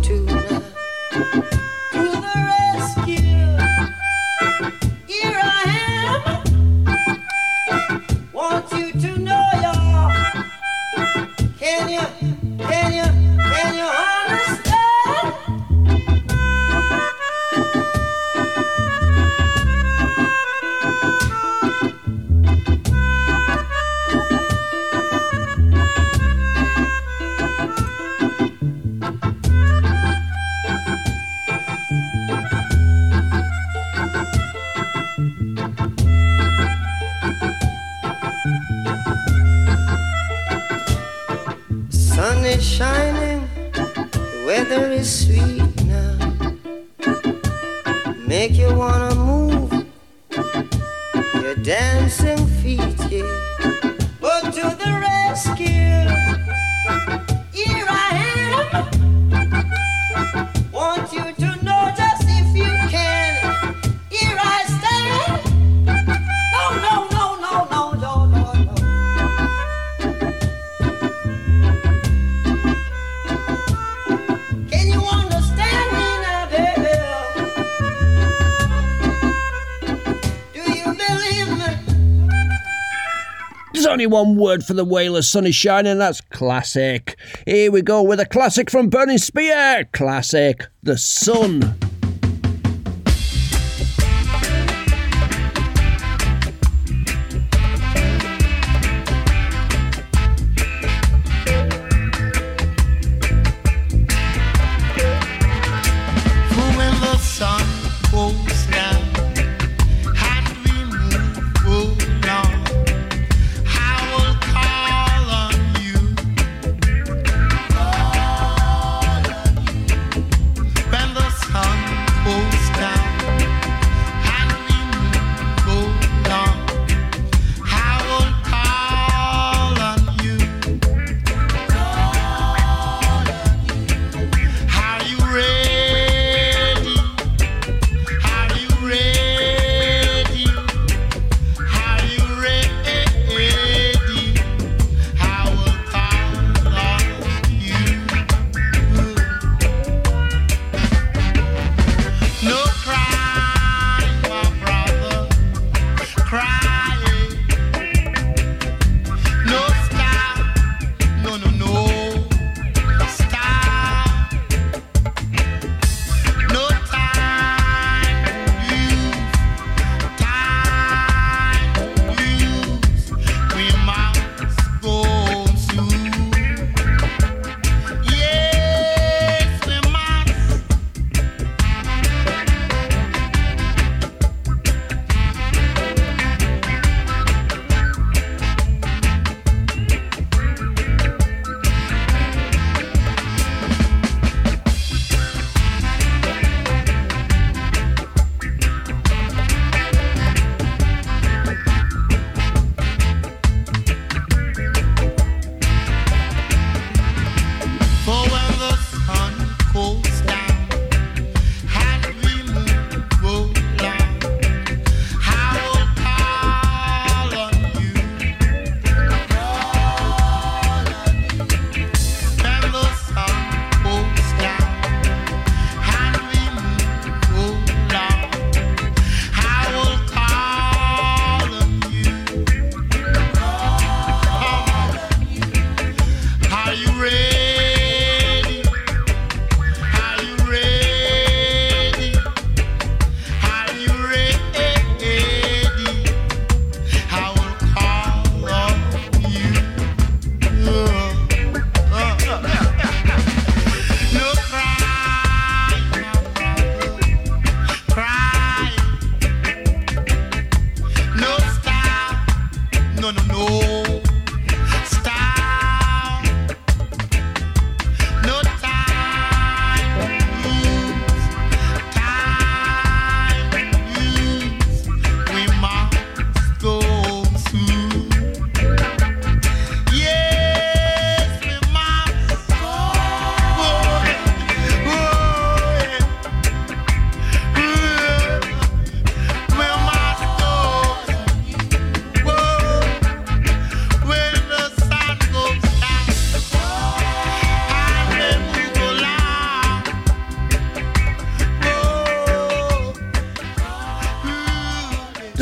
only 83.99 84.07
one 84.07 84.37
word 84.37 84.63
for 84.63 84.73
the 84.73 84.85
Wailer, 84.85 85.21
sun 85.21 85.45
is 85.45 85.55
shining, 85.55 85.97
that's 85.97 86.21
classic. 86.21 87.19
Here 87.45 87.69
we 87.69 87.81
go 87.81 88.01
with 88.01 88.21
a 88.21 88.25
classic 88.25 88.71
from 88.71 88.87
Burning 88.87 89.17
Spear. 89.17 89.89
Classic, 89.91 90.65
the 90.81 90.97
sun. 90.97 91.88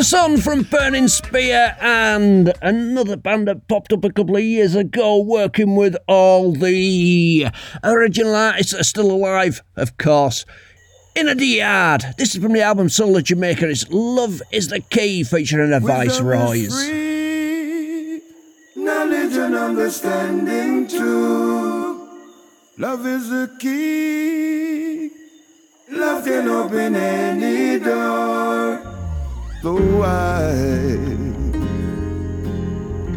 Sun 0.07 0.37
from 0.37 0.61
Burning 0.63 1.09
Spear 1.09 1.75
and 1.81 2.53
another 2.61 3.17
band 3.17 3.49
that 3.49 3.67
popped 3.67 3.91
up 3.91 4.05
a 4.05 4.09
couple 4.09 4.37
of 4.37 4.41
years 4.41 4.73
ago 4.73 5.21
working 5.21 5.75
with 5.75 5.97
all 6.07 6.53
the 6.53 7.47
original 7.83 8.33
artists 8.33 8.71
that 8.71 8.79
are 8.79 8.85
still 8.85 9.11
alive, 9.11 9.61
of 9.75 9.97
course. 9.97 10.45
In 11.13 11.27
a 11.27 11.35
Yard. 11.35 12.05
This 12.17 12.33
is 12.33 12.41
from 12.41 12.53
the 12.53 12.61
album 12.61 12.87
Soul 12.87 13.17
of 13.17 13.25
Jamaica. 13.25 13.67
It's 13.67 13.85
Love 13.89 14.41
is 14.49 14.69
the 14.69 14.79
Key 14.79 15.25
featuring 15.25 15.73
a 15.73 15.81
Viceroys. 15.81 16.71
Knowledge 18.77 19.35
and 19.35 19.55
understanding 19.55 20.87
too. 20.87 22.07
Love 22.77 23.05
is 23.05 23.29
the 23.29 23.53
key. 23.59 25.11
Love 25.91 26.23
can 26.23 26.47
open 26.47 26.95
any 26.95 27.83
door. 27.83 28.36
So 29.61 29.73
why 29.73 30.53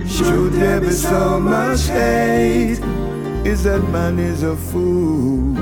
should 0.08 0.52
there 0.54 0.80
be 0.80 0.90
so 0.90 1.38
much 1.38 1.86
hate? 1.86 2.80
Is 3.44 3.62
that 3.64 3.82
man 3.90 4.18
is 4.18 4.42
a 4.42 4.56
fool 4.56 5.54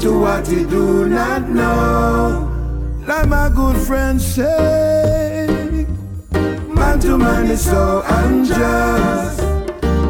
to 0.00 0.20
what 0.20 0.46
he 0.46 0.64
do 0.64 1.06
not 1.08 1.48
know? 1.48 2.48
Like 3.06 3.28
my 3.28 3.48
good 3.54 3.76
friend 3.86 4.20
say, 4.20 5.86
man 6.68 7.00
to 7.00 7.16
man 7.16 7.50
is 7.50 7.64
so 7.64 8.02
unjust, 8.04 9.40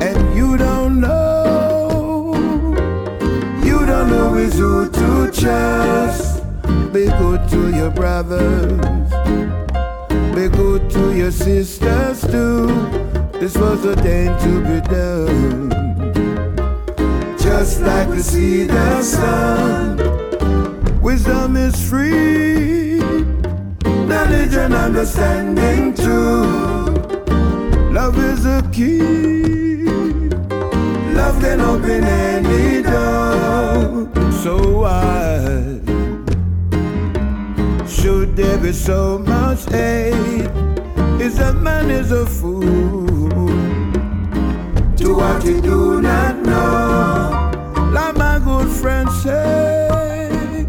and 0.03 0.35
you 0.37 0.57
don't 0.57 0.99
know, 1.01 2.35
you 3.63 3.87
don't 3.87 4.09
know 4.11 4.35
is 4.35 4.55
who 4.59 4.89
to 4.91 5.31
trust. 5.31 6.43
Be 6.93 7.07
good 7.07 7.42
to 7.63 7.77
your 7.77 7.91
brothers, 7.91 9.11
be 10.35 10.49
good 10.49 10.91
to 10.91 11.17
your 11.17 11.31
sisters 11.31 12.21
too. 12.23 12.67
This 13.39 13.57
was 13.57 13.87
ordained 13.87 14.39
to 14.41 14.61
be 14.69 14.81
done, 14.89 15.71
just 17.39 17.81
like 17.83 18.09
the 18.09 18.21
seed 18.21 18.71
of 18.71 19.05
sun. 19.05 19.97
Wisdom 21.01 21.57
is 21.57 21.77
free, 21.89 22.99
knowledge 24.11 24.55
and 24.55 24.75
understanding 24.75 25.95
too. 25.95 26.43
Love 27.93 28.19
is 28.19 28.43
the 28.43 28.69
key. 28.73 29.85
Love 31.15 31.41
can 31.41 31.61
open 31.61 32.03
any 32.03 32.83
door. 32.83 34.09
So 34.43 34.81
why 34.81 35.92
there 38.35 38.59
be 38.59 38.73
so 38.73 39.19
much 39.19 39.65
hate? 39.67 40.49
Is 41.21 41.37
that 41.37 41.57
man 41.61 41.91
is 41.91 42.11
a 42.13 42.27
fool 42.27 43.47
to 44.97 45.15
what 45.15 45.43
he 45.43 45.61
do 45.61 46.01
not 46.01 46.39
know? 46.39 47.91
Like 47.93 48.17
my 48.17 48.41
good 48.43 48.69
friend 48.69 49.09
say, 49.11 50.67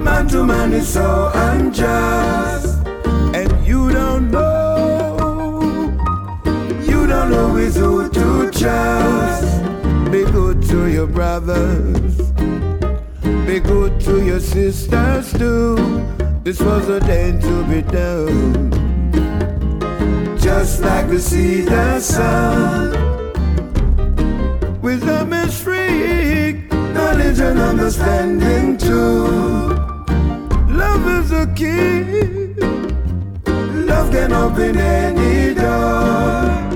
man 0.00 0.26
to 0.28 0.44
man 0.44 0.72
is 0.72 0.88
so 0.88 1.30
unjust, 1.34 2.86
and 3.34 3.66
you 3.66 3.92
don't 3.92 4.30
know, 4.30 5.92
you 6.82 7.06
don't 7.06 7.30
know 7.30 7.56
is 7.56 7.76
who 7.76 8.08
to 8.08 8.50
trust. 8.50 9.62
Be 10.10 10.24
good 10.24 10.62
to 10.68 10.86
your 10.86 11.06
brothers, 11.06 12.32
be 13.46 13.60
good 13.60 14.00
to 14.00 14.24
your 14.24 14.40
sisters 14.40 15.32
too. 15.34 16.09
This 16.42 16.58
was 16.62 16.88
a 16.88 17.00
thing 17.00 17.38
to 17.40 17.64
be 17.64 17.82
done, 17.82 18.70
just 20.40 20.80
like 20.80 21.08
the 21.08 21.18
seed 21.20 21.68
of 21.68 22.02
sun. 22.02 22.92
With 24.80 25.04
is 25.04 25.26
mystery, 25.26 26.66
knowledge 26.94 27.40
and 27.40 27.58
understanding 27.58 28.78
too. 28.78 29.26
Love 30.72 31.06
is 31.18 31.30
a 31.30 31.46
key. 31.54 32.54
Love 33.84 34.10
can 34.10 34.32
open 34.32 34.78
any 34.78 35.52
door. 35.52 36.69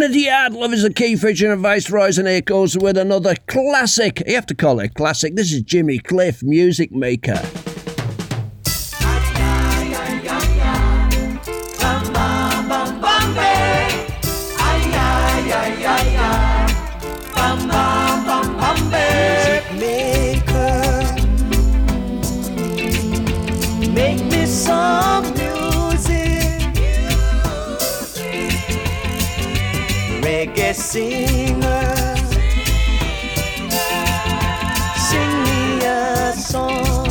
In 0.00 0.12
the 0.12 0.20
Yard, 0.20 0.52
Love 0.52 0.72
is 0.72 0.84
the 0.84 0.92
Key 0.92 1.16
featuring 1.16 1.50
a 1.50 1.56
Viceroys 1.56 2.18
and 2.18 2.28
Echoes 2.28 2.78
with 2.78 2.96
another 2.96 3.34
classic. 3.48 4.22
You 4.28 4.36
have 4.36 4.46
to 4.46 4.54
call 4.54 4.78
it 4.78 4.92
a 4.92 4.94
classic. 4.94 5.34
This 5.34 5.52
is 5.52 5.62
Jimmy 5.62 5.98
Cliff, 5.98 6.40
Music 6.40 6.92
Maker. 6.92 7.42
Singer, 30.98 32.16
sing 35.08 35.34
me 35.46 35.60
a 35.86 36.32
song. 36.32 37.06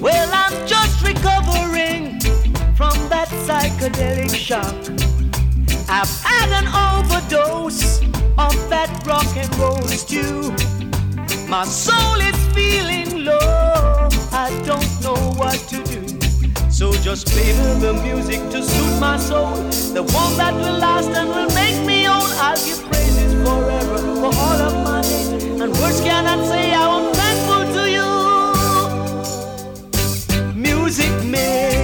Well, 0.00 0.30
I'm 0.32 0.56
just 0.66 0.96
recovering 1.06 2.18
from 2.74 2.96
that 3.12 3.28
psychedelic 3.46 4.34
shock. 4.34 4.74
I've 5.88 6.14
had 6.28 6.48
an 6.60 6.66
overdose 6.88 8.02
of 8.46 8.54
that 8.70 8.90
rock 9.06 9.30
and 9.36 9.50
roll 9.56 9.86
stew. 9.86 10.50
My 11.48 11.64
soul 11.64 12.18
is 12.30 12.38
feeling 12.56 13.24
low. 13.24 14.08
I 14.32 14.48
don't 14.66 14.90
know 15.04 15.20
what 15.40 15.58
to 15.70 15.78
do. 15.84 16.07
So 16.78 16.92
just 16.92 17.26
play 17.26 17.50
the 17.80 17.92
music 17.92 18.38
to 18.50 18.62
suit 18.62 19.00
my 19.00 19.16
soul. 19.16 19.56
The 19.94 20.04
one 20.14 20.36
that 20.36 20.54
will 20.54 20.78
last 20.78 21.10
and 21.10 21.28
will 21.28 21.52
make 21.52 21.84
me 21.84 22.06
own. 22.06 22.30
I'll 22.38 22.54
give 22.54 22.80
praises 22.86 23.34
forever 23.42 23.98
for 24.20 24.26
all 24.26 24.60
of 24.68 24.74
my 24.84 25.02
days. 25.02 25.42
And 25.60 25.72
words 25.72 26.00
cannot 26.00 26.46
say 26.46 26.70
how 26.70 27.00
I'm 27.00 27.12
thankful 27.14 27.64
to 27.74 27.90
you. 27.90 28.06
Music 30.54 31.10
maker. 31.24 31.77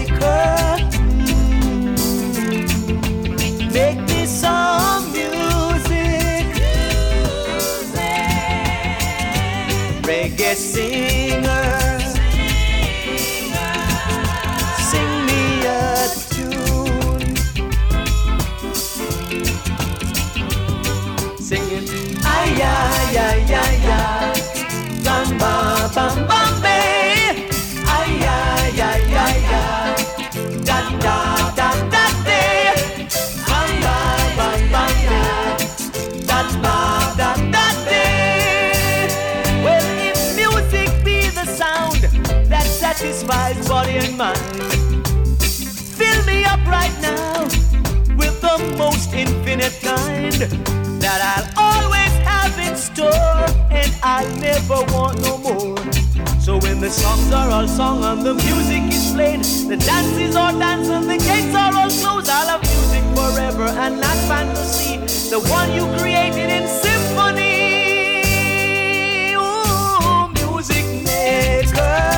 That 51.00 51.20
I'll 51.32 51.48
always 51.56 52.12
have 52.26 52.58
in 52.58 52.76
store, 52.76 53.46
and 53.70 53.92
I'll 54.02 54.36
never 54.36 54.82
want 54.92 55.20
no 55.20 55.38
more. 55.38 55.76
So 56.40 56.58
when 56.58 56.80
The 56.84 56.90
songs 56.90 57.32
are 57.32 57.48
all 57.50 57.66
sung 57.66 58.04
and 58.04 58.20
the 58.20 58.34
music 58.34 58.82
is 58.92 59.12
played. 59.12 59.40
The 59.40 59.78
dances 59.78 60.36
are 60.36 60.52
dance 60.52 60.88
and 60.90 61.08
the 61.08 61.16
gates 61.16 61.54
are 61.54 61.74
all 61.74 61.88
closed. 61.88 62.28
I 62.28 62.44
love 62.44 62.60
music 62.60 63.02
forever 63.16 63.64
and 63.64 63.98
not 64.02 64.16
fantasy. 64.28 64.98
The 65.30 65.40
one 65.48 65.72
you 65.72 65.86
created 65.96 66.50
in 66.50 66.68
symphony. 66.68 67.72
Ooh, 69.34 70.28
music 70.34 70.84
maker. 71.06 72.13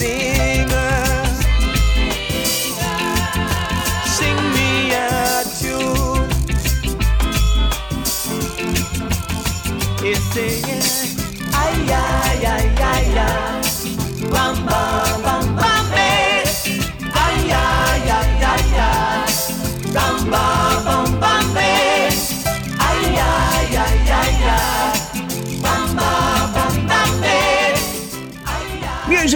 Reggae 0.00 0.37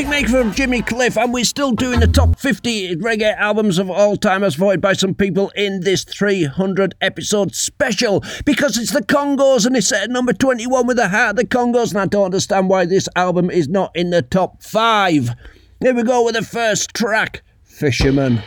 Music 0.03 0.27
maker 0.27 0.43
from 0.43 0.53
Jimmy 0.53 0.83
Cliff, 0.83 1.16
and 1.16 1.33
we're 1.33 1.45
still 1.45 1.70
doing 1.70 2.01
the 2.01 2.09
top 2.09 2.37
50 2.37 2.97
reggae 2.97 3.37
albums 3.37 3.79
of 3.79 3.89
all 3.89 4.16
time 4.16 4.43
as 4.43 4.57
voted 4.57 4.81
by 4.81 4.95
some 4.95 5.15
people 5.15 5.51
in 5.55 5.83
this 5.83 6.03
300 6.03 6.95
episode 7.01 7.55
special 7.55 8.24
because 8.45 8.77
it's 8.77 8.91
the 8.91 9.03
Congos 9.03 9.65
and 9.65 9.77
it's 9.77 9.93
at 9.93 10.11
number 10.11 10.33
21 10.33 10.89
with 10.89 10.97
the 10.97 11.09
Heart 11.09 11.31
of 11.31 11.37
the 11.37 11.47
Congos, 11.47 11.91
and 11.91 12.01
I 12.01 12.07
don't 12.07 12.24
understand 12.24 12.69
why 12.69 12.85
this 12.85 13.09
album 13.15 13.49
is 13.49 13.69
not 13.69 13.95
in 13.95 14.11
the 14.11 14.23
top 14.23 14.61
five. 14.62 15.31
Here 15.81 15.95
we 15.95 16.03
go 16.03 16.24
with 16.24 16.35
the 16.35 16.43
first 16.43 16.95
track 16.95 17.43
Fisherman. 17.62 18.43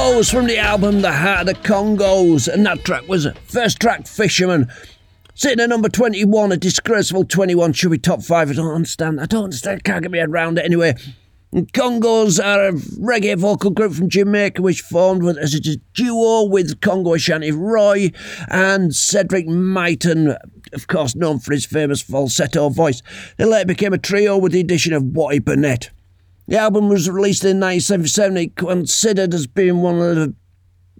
Congos 0.00 0.32
from 0.32 0.46
the 0.46 0.56
album 0.56 1.02
The 1.02 1.12
Heart 1.12 1.40
of 1.40 1.46
the 1.46 1.54
Congos, 1.68 2.48
and 2.48 2.64
that 2.64 2.84
track 2.84 3.06
was 3.06 3.26
first 3.44 3.80
track 3.80 4.06
Fisherman. 4.06 4.72
Sitting 5.34 5.60
at 5.60 5.68
number 5.68 5.90
21, 5.90 6.52
a 6.52 6.56
disgraceful 6.56 7.26
21 7.26 7.74
should 7.74 7.90
be 7.90 7.98
top 7.98 8.22
5. 8.22 8.50
I 8.50 8.52
don't 8.54 8.74
understand. 8.74 9.20
I 9.20 9.26
don't 9.26 9.44
understand. 9.44 9.84
Can't 9.84 10.00
get 10.00 10.10
my 10.10 10.16
head 10.16 10.30
around 10.30 10.58
it 10.58 10.64
anyway. 10.64 10.94
And 11.52 11.70
Congos 11.74 12.42
are 12.42 12.68
a 12.68 12.72
reggae 12.72 13.36
vocal 13.36 13.72
group 13.72 13.92
from 13.92 14.08
Jamaica 14.08 14.62
which 14.62 14.80
formed 14.80 15.22
with, 15.22 15.36
as 15.36 15.52
a 15.52 15.60
duo 15.92 16.44
with 16.44 16.80
Congo 16.80 17.12
Ashanti 17.12 17.52
Roy 17.52 18.10
and 18.48 18.94
Cedric 18.94 19.46
Myton, 19.46 20.34
of 20.72 20.86
course 20.86 21.14
known 21.14 21.40
for 21.40 21.52
his 21.52 21.66
famous 21.66 22.00
falsetto 22.00 22.70
voice. 22.70 23.02
They 23.36 23.44
later 23.44 23.66
became 23.66 23.92
a 23.92 23.98
trio 23.98 24.38
with 24.38 24.52
the 24.52 24.60
addition 24.60 24.94
of 24.94 25.02
Watty 25.02 25.40
Burnett. 25.40 25.90
The 26.50 26.58
album 26.58 26.88
was 26.88 27.08
released 27.08 27.44
in 27.44 27.60
1977, 27.60 28.36
it 28.36 28.56
considered 28.56 29.32
as 29.32 29.46
being 29.46 29.82
one 29.82 30.00
of 30.00 30.16
the 30.16 30.34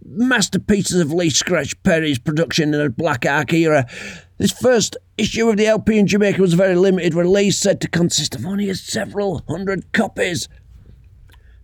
masterpieces 0.04 1.00
of 1.00 1.12
Lee 1.12 1.28
Scratch 1.28 1.74
Perry's 1.82 2.20
production 2.20 2.72
in 2.72 2.80
the 2.80 2.88
Black 2.88 3.26
Ark 3.26 3.52
era. 3.52 3.84
This 4.38 4.52
first 4.52 4.96
issue 5.18 5.50
of 5.50 5.56
the 5.56 5.66
LP 5.66 5.98
in 5.98 6.06
Jamaica 6.06 6.40
was 6.40 6.52
a 6.52 6.56
very 6.56 6.76
limited 6.76 7.14
release, 7.14 7.58
said 7.58 7.80
to 7.80 7.88
consist 7.88 8.36
of 8.36 8.46
only 8.46 8.72
several 8.74 9.42
hundred 9.48 9.92
copies. 9.92 10.48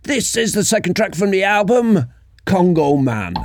This 0.03 0.35
is 0.35 0.51
the 0.51 0.65
second 0.65 0.97
track 0.97 1.15
from 1.15 1.31
the 1.31 1.45
album, 1.45 2.07
Congo 2.45 2.97
Man. 2.97 3.35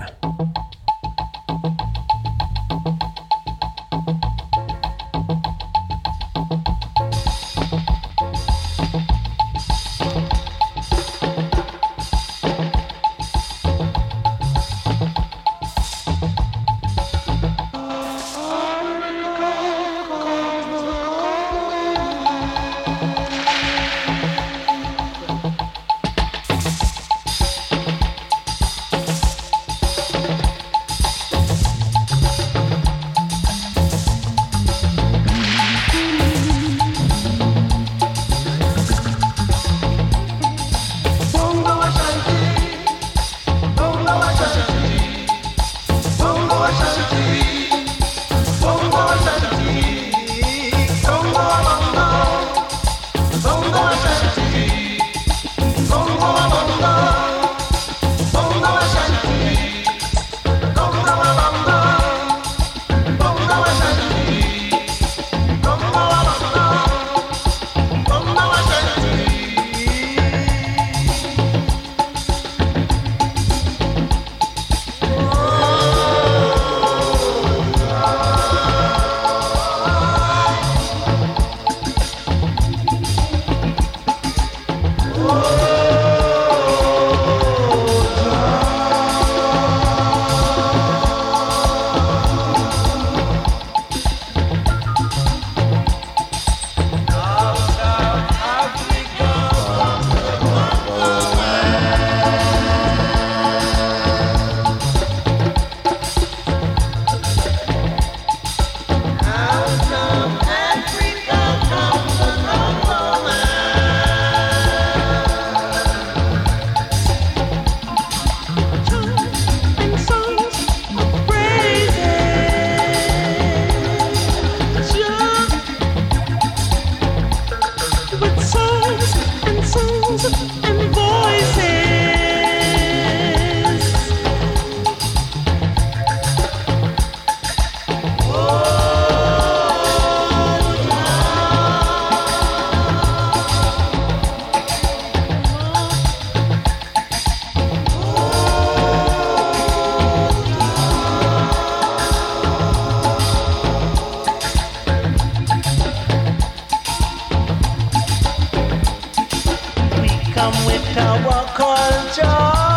Come 160.42 160.66
with 160.66 160.96
our 160.96 161.44
culture. 161.54 162.71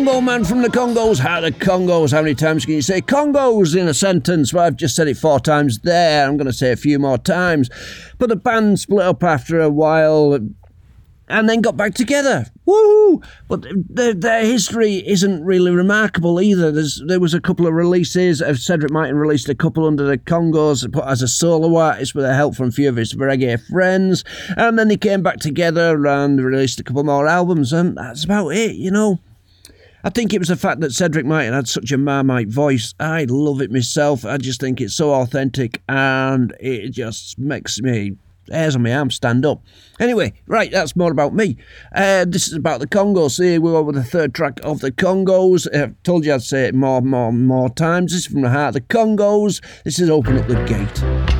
Congo 0.00 0.22
man 0.22 0.44
from 0.44 0.62
the 0.62 0.68
Congos. 0.68 1.18
How 1.18 1.42
the 1.42 1.52
Congos? 1.52 2.12
How 2.12 2.22
many 2.22 2.34
times 2.34 2.64
can 2.64 2.72
you 2.72 2.80
say 2.80 3.02
Congos 3.02 3.76
in 3.76 3.86
a 3.86 3.92
sentence? 3.92 4.50
Well, 4.50 4.64
I've 4.64 4.76
just 4.76 4.96
said 4.96 5.08
it 5.08 5.18
four 5.18 5.38
times 5.38 5.80
there. 5.80 6.26
I'm 6.26 6.38
going 6.38 6.46
to 6.46 6.54
say 6.54 6.72
a 6.72 6.76
few 6.76 6.98
more 6.98 7.18
times. 7.18 7.68
But 8.16 8.30
the 8.30 8.36
band 8.36 8.80
split 8.80 9.04
up 9.04 9.22
after 9.22 9.60
a 9.60 9.68
while 9.68 10.38
and 11.28 11.48
then 11.50 11.60
got 11.60 11.76
back 11.76 11.92
together. 11.92 12.46
Woohoo! 12.66 13.22
But 13.46 13.66
their, 13.90 14.14
their 14.14 14.42
history 14.42 15.06
isn't 15.06 15.44
really 15.44 15.70
remarkable 15.70 16.40
either. 16.40 16.72
There's, 16.72 17.02
there 17.06 17.20
was 17.20 17.34
a 17.34 17.40
couple 17.40 17.66
of 17.66 17.74
releases. 17.74 18.40
Uh, 18.40 18.54
Cedric 18.54 18.90
Martin 18.90 19.16
released 19.16 19.50
a 19.50 19.54
couple 19.54 19.86
under 19.86 20.04
the 20.04 20.16
Congos 20.16 20.90
put 20.90 21.04
as 21.04 21.20
a 21.20 21.28
solo 21.28 21.76
artist 21.76 22.14
with 22.14 22.24
the 22.24 22.34
help 22.34 22.56
from 22.56 22.68
a 22.68 22.72
few 22.72 22.88
of 22.88 22.96
his 22.96 23.12
reggae 23.12 23.62
friends. 23.66 24.24
And 24.56 24.78
then 24.78 24.88
they 24.88 24.96
came 24.96 25.22
back 25.22 25.40
together 25.40 26.06
and 26.06 26.42
released 26.42 26.80
a 26.80 26.84
couple 26.84 27.04
more 27.04 27.26
albums. 27.26 27.74
And 27.74 27.98
that's 27.98 28.24
about 28.24 28.48
it, 28.48 28.76
you 28.76 28.90
know. 28.90 29.20
I 30.02 30.10
think 30.10 30.32
it 30.32 30.38
was 30.38 30.48
the 30.48 30.56
fact 30.56 30.80
that 30.80 30.92
Cedric 30.92 31.26
Martin 31.26 31.52
had 31.52 31.68
such 31.68 31.92
a 31.92 31.98
Marmite 31.98 32.48
voice. 32.48 32.94
I 32.98 33.26
love 33.28 33.60
it 33.60 33.70
myself. 33.70 34.24
I 34.24 34.38
just 34.38 34.60
think 34.60 34.80
it's 34.80 34.94
so 34.94 35.12
authentic 35.12 35.82
and 35.88 36.54
it 36.58 36.90
just 36.90 37.38
makes 37.38 37.80
me 37.80 38.16
hairs 38.50 38.76
on 38.76 38.82
my 38.82 38.94
arm 38.94 39.10
stand 39.10 39.44
up. 39.44 39.62
Anyway, 39.98 40.32
right, 40.46 40.70
that's 40.70 40.96
more 40.96 41.12
about 41.12 41.34
me. 41.34 41.56
Uh, 41.94 42.24
this 42.26 42.48
is 42.48 42.54
about 42.54 42.80
the 42.80 42.86
Congos. 42.86 43.42
Here 43.42 43.60
we 43.60 43.70
are 43.70 43.82
with 43.82 43.94
the 43.94 44.02
third 44.02 44.34
track 44.34 44.58
of 44.62 44.80
the 44.80 44.90
Congos. 44.90 45.68
I 45.74 45.94
told 46.02 46.24
you 46.24 46.34
I'd 46.34 46.42
say 46.42 46.64
it 46.66 46.74
more, 46.74 47.02
more, 47.02 47.32
more 47.32 47.68
times. 47.68 48.12
This 48.12 48.22
is 48.22 48.26
from 48.26 48.42
the 48.42 48.50
heart 48.50 48.68
of 48.68 48.74
the 48.74 48.94
Congos. 48.94 49.62
This 49.84 49.98
is 49.98 50.08
Open 50.10 50.38
Up 50.38 50.48
the 50.48 50.64
Gate. 50.64 51.39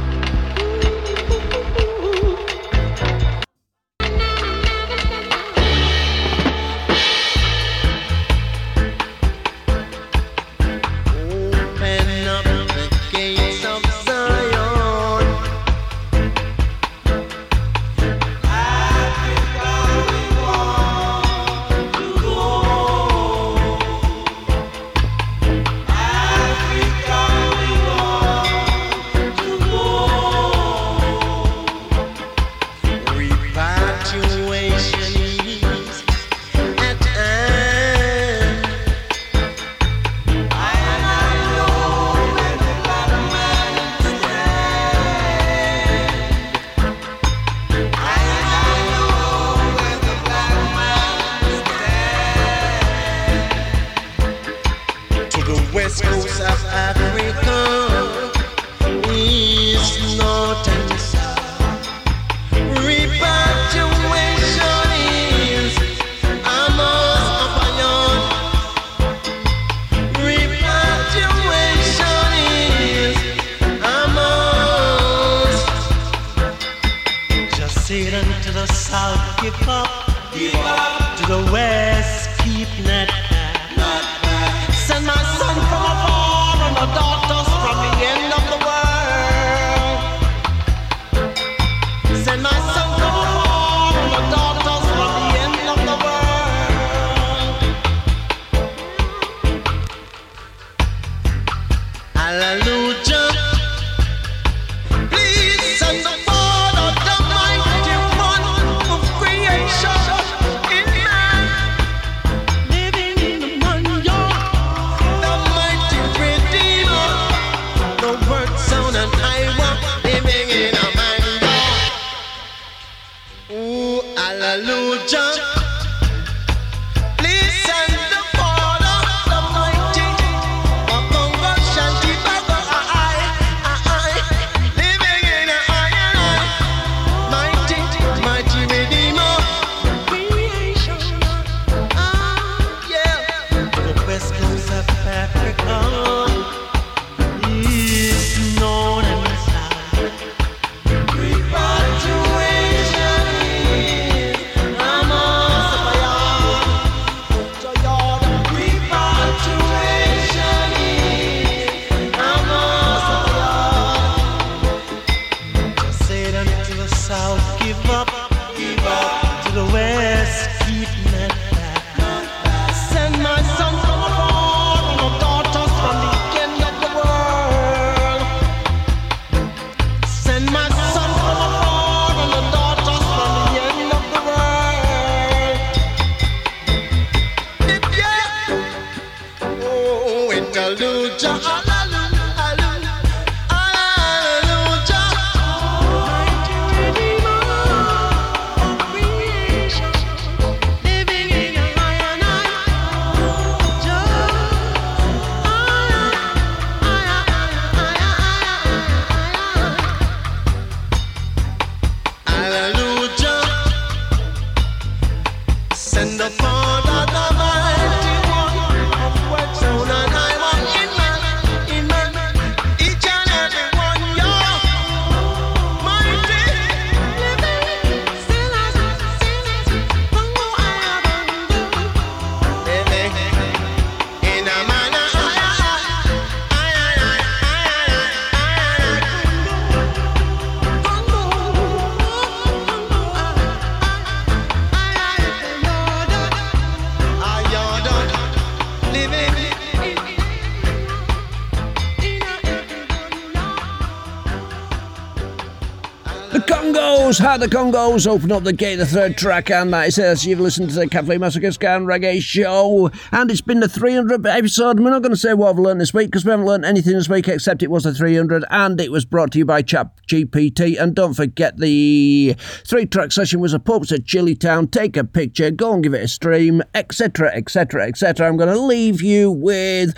Congos, 257.11 257.20
how 257.20 257.37
the 257.37 257.49
Congos 257.49 258.07
open 258.07 258.31
up 258.31 258.45
the 258.45 258.53
gate, 258.53 258.77
the 258.77 258.87
third 258.87 259.16
track, 259.16 259.51
and 259.51 259.73
that 259.73 259.89
is 259.89 259.99
as 259.99 260.24
you've 260.24 260.39
listened 260.39 260.69
to 260.69 260.77
the 260.77 260.87
Catflea 260.87 261.19
Massacre 261.19 261.51
Scan 261.51 261.85
Reggae 261.85 262.23
Show, 262.23 262.89
and 263.11 263.28
it's 263.28 263.41
been 263.41 263.59
the 263.59 263.66
300th 263.66 264.32
episode. 264.32 264.78
We're 264.78 264.91
not 264.91 265.03
going 265.03 265.11
to 265.11 265.19
say 265.19 265.35
what 265.35 265.51
I've 265.51 265.59
learned 265.59 265.81
this 265.81 265.93
week 265.93 266.07
because 266.07 266.24
we 266.24 266.31
haven't 266.31 266.47
learned 266.47 266.65
anything 266.65 266.93
this 266.93 267.09
week 267.09 267.27
except 267.27 267.65
it 267.65 267.70
was 267.70 267.82
the 267.82 267.93
300, 267.93 268.45
and 268.49 268.81
it 268.81 268.93
was 268.93 269.05
brought 269.05 269.32
to 269.32 269.39
you 269.39 269.45
by 269.45 269.61
ChatGPT. 269.61 270.81
And 270.81 270.95
don't 270.95 271.15
forget 271.15 271.57
the 271.57 272.37
three 272.65 272.87
track 272.87 273.11
session 273.11 273.41
was 273.41 273.55
a 273.55 273.59
Popes 273.59 273.91
of 273.91 274.01
Chillitown. 274.01 274.70
Take 274.70 274.97
a 274.97 275.03
picture, 275.03 275.51
go 275.51 275.74
and 275.74 275.82
give 275.82 275.95
it 275.95 276.05
a 276.05 276.09
stream, 276.09 276.62
etc., 276.74 277.32
etc., 277.35 277.89
etc. 277.89 278.28
I'm 278.28 278.37
going 278.37 278.55
to 278.55 278.61
leave 278.61 279.03
you 279.03 279.32
with 279.32 279.97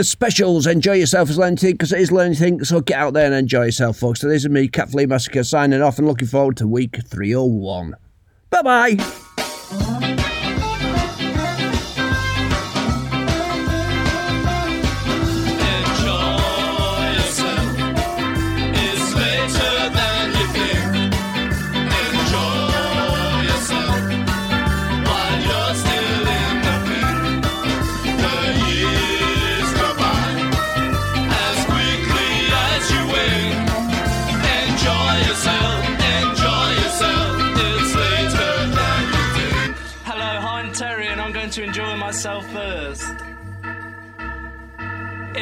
specials. 0.00 0.66
Enjoy 0.66 0.94
yourself 0.94 1.30
as 1.30 1.38
learning 1.38 1.56
because 1.56 1.92
it 1.92 2.00
is 2.00 2.12
learning 2.12 2.36
thing. 2.36 2.64
So 2.64 2.80
get 2.80 2.98
out 2.98 3.12
there 3.14 3.26
and 3.26 3.34
enjoy 3.34 3.66
yourself, 3.66 3.98
folks. 3.98 4.20
So 4.20 4.28
this 4.28 4.44
is 4.44 4.50
me, 4.50 4.68
Catflea 4.68 5.08
Massacre, 5.08 5.44
signing 5.44 5.82
off 5.82 5.98
and 5.98 6.06
looking 6.06 6.28
forward 6.28 6.56
to 6.58 6.66
week 6.66 6.98
301. 7.06 7.94
Bye 8.50 8.62
bye. 8.62 9.28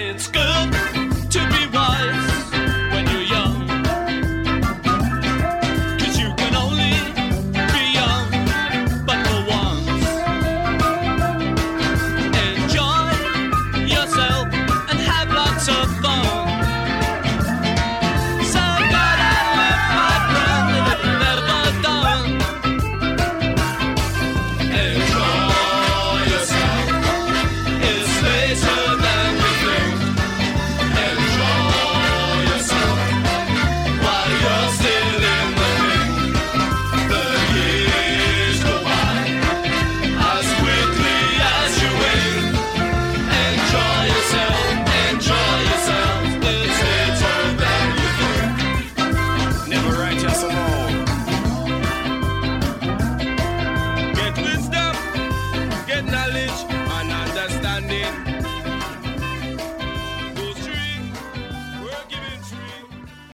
It's 0.02 0.28
good. 0.28 0.99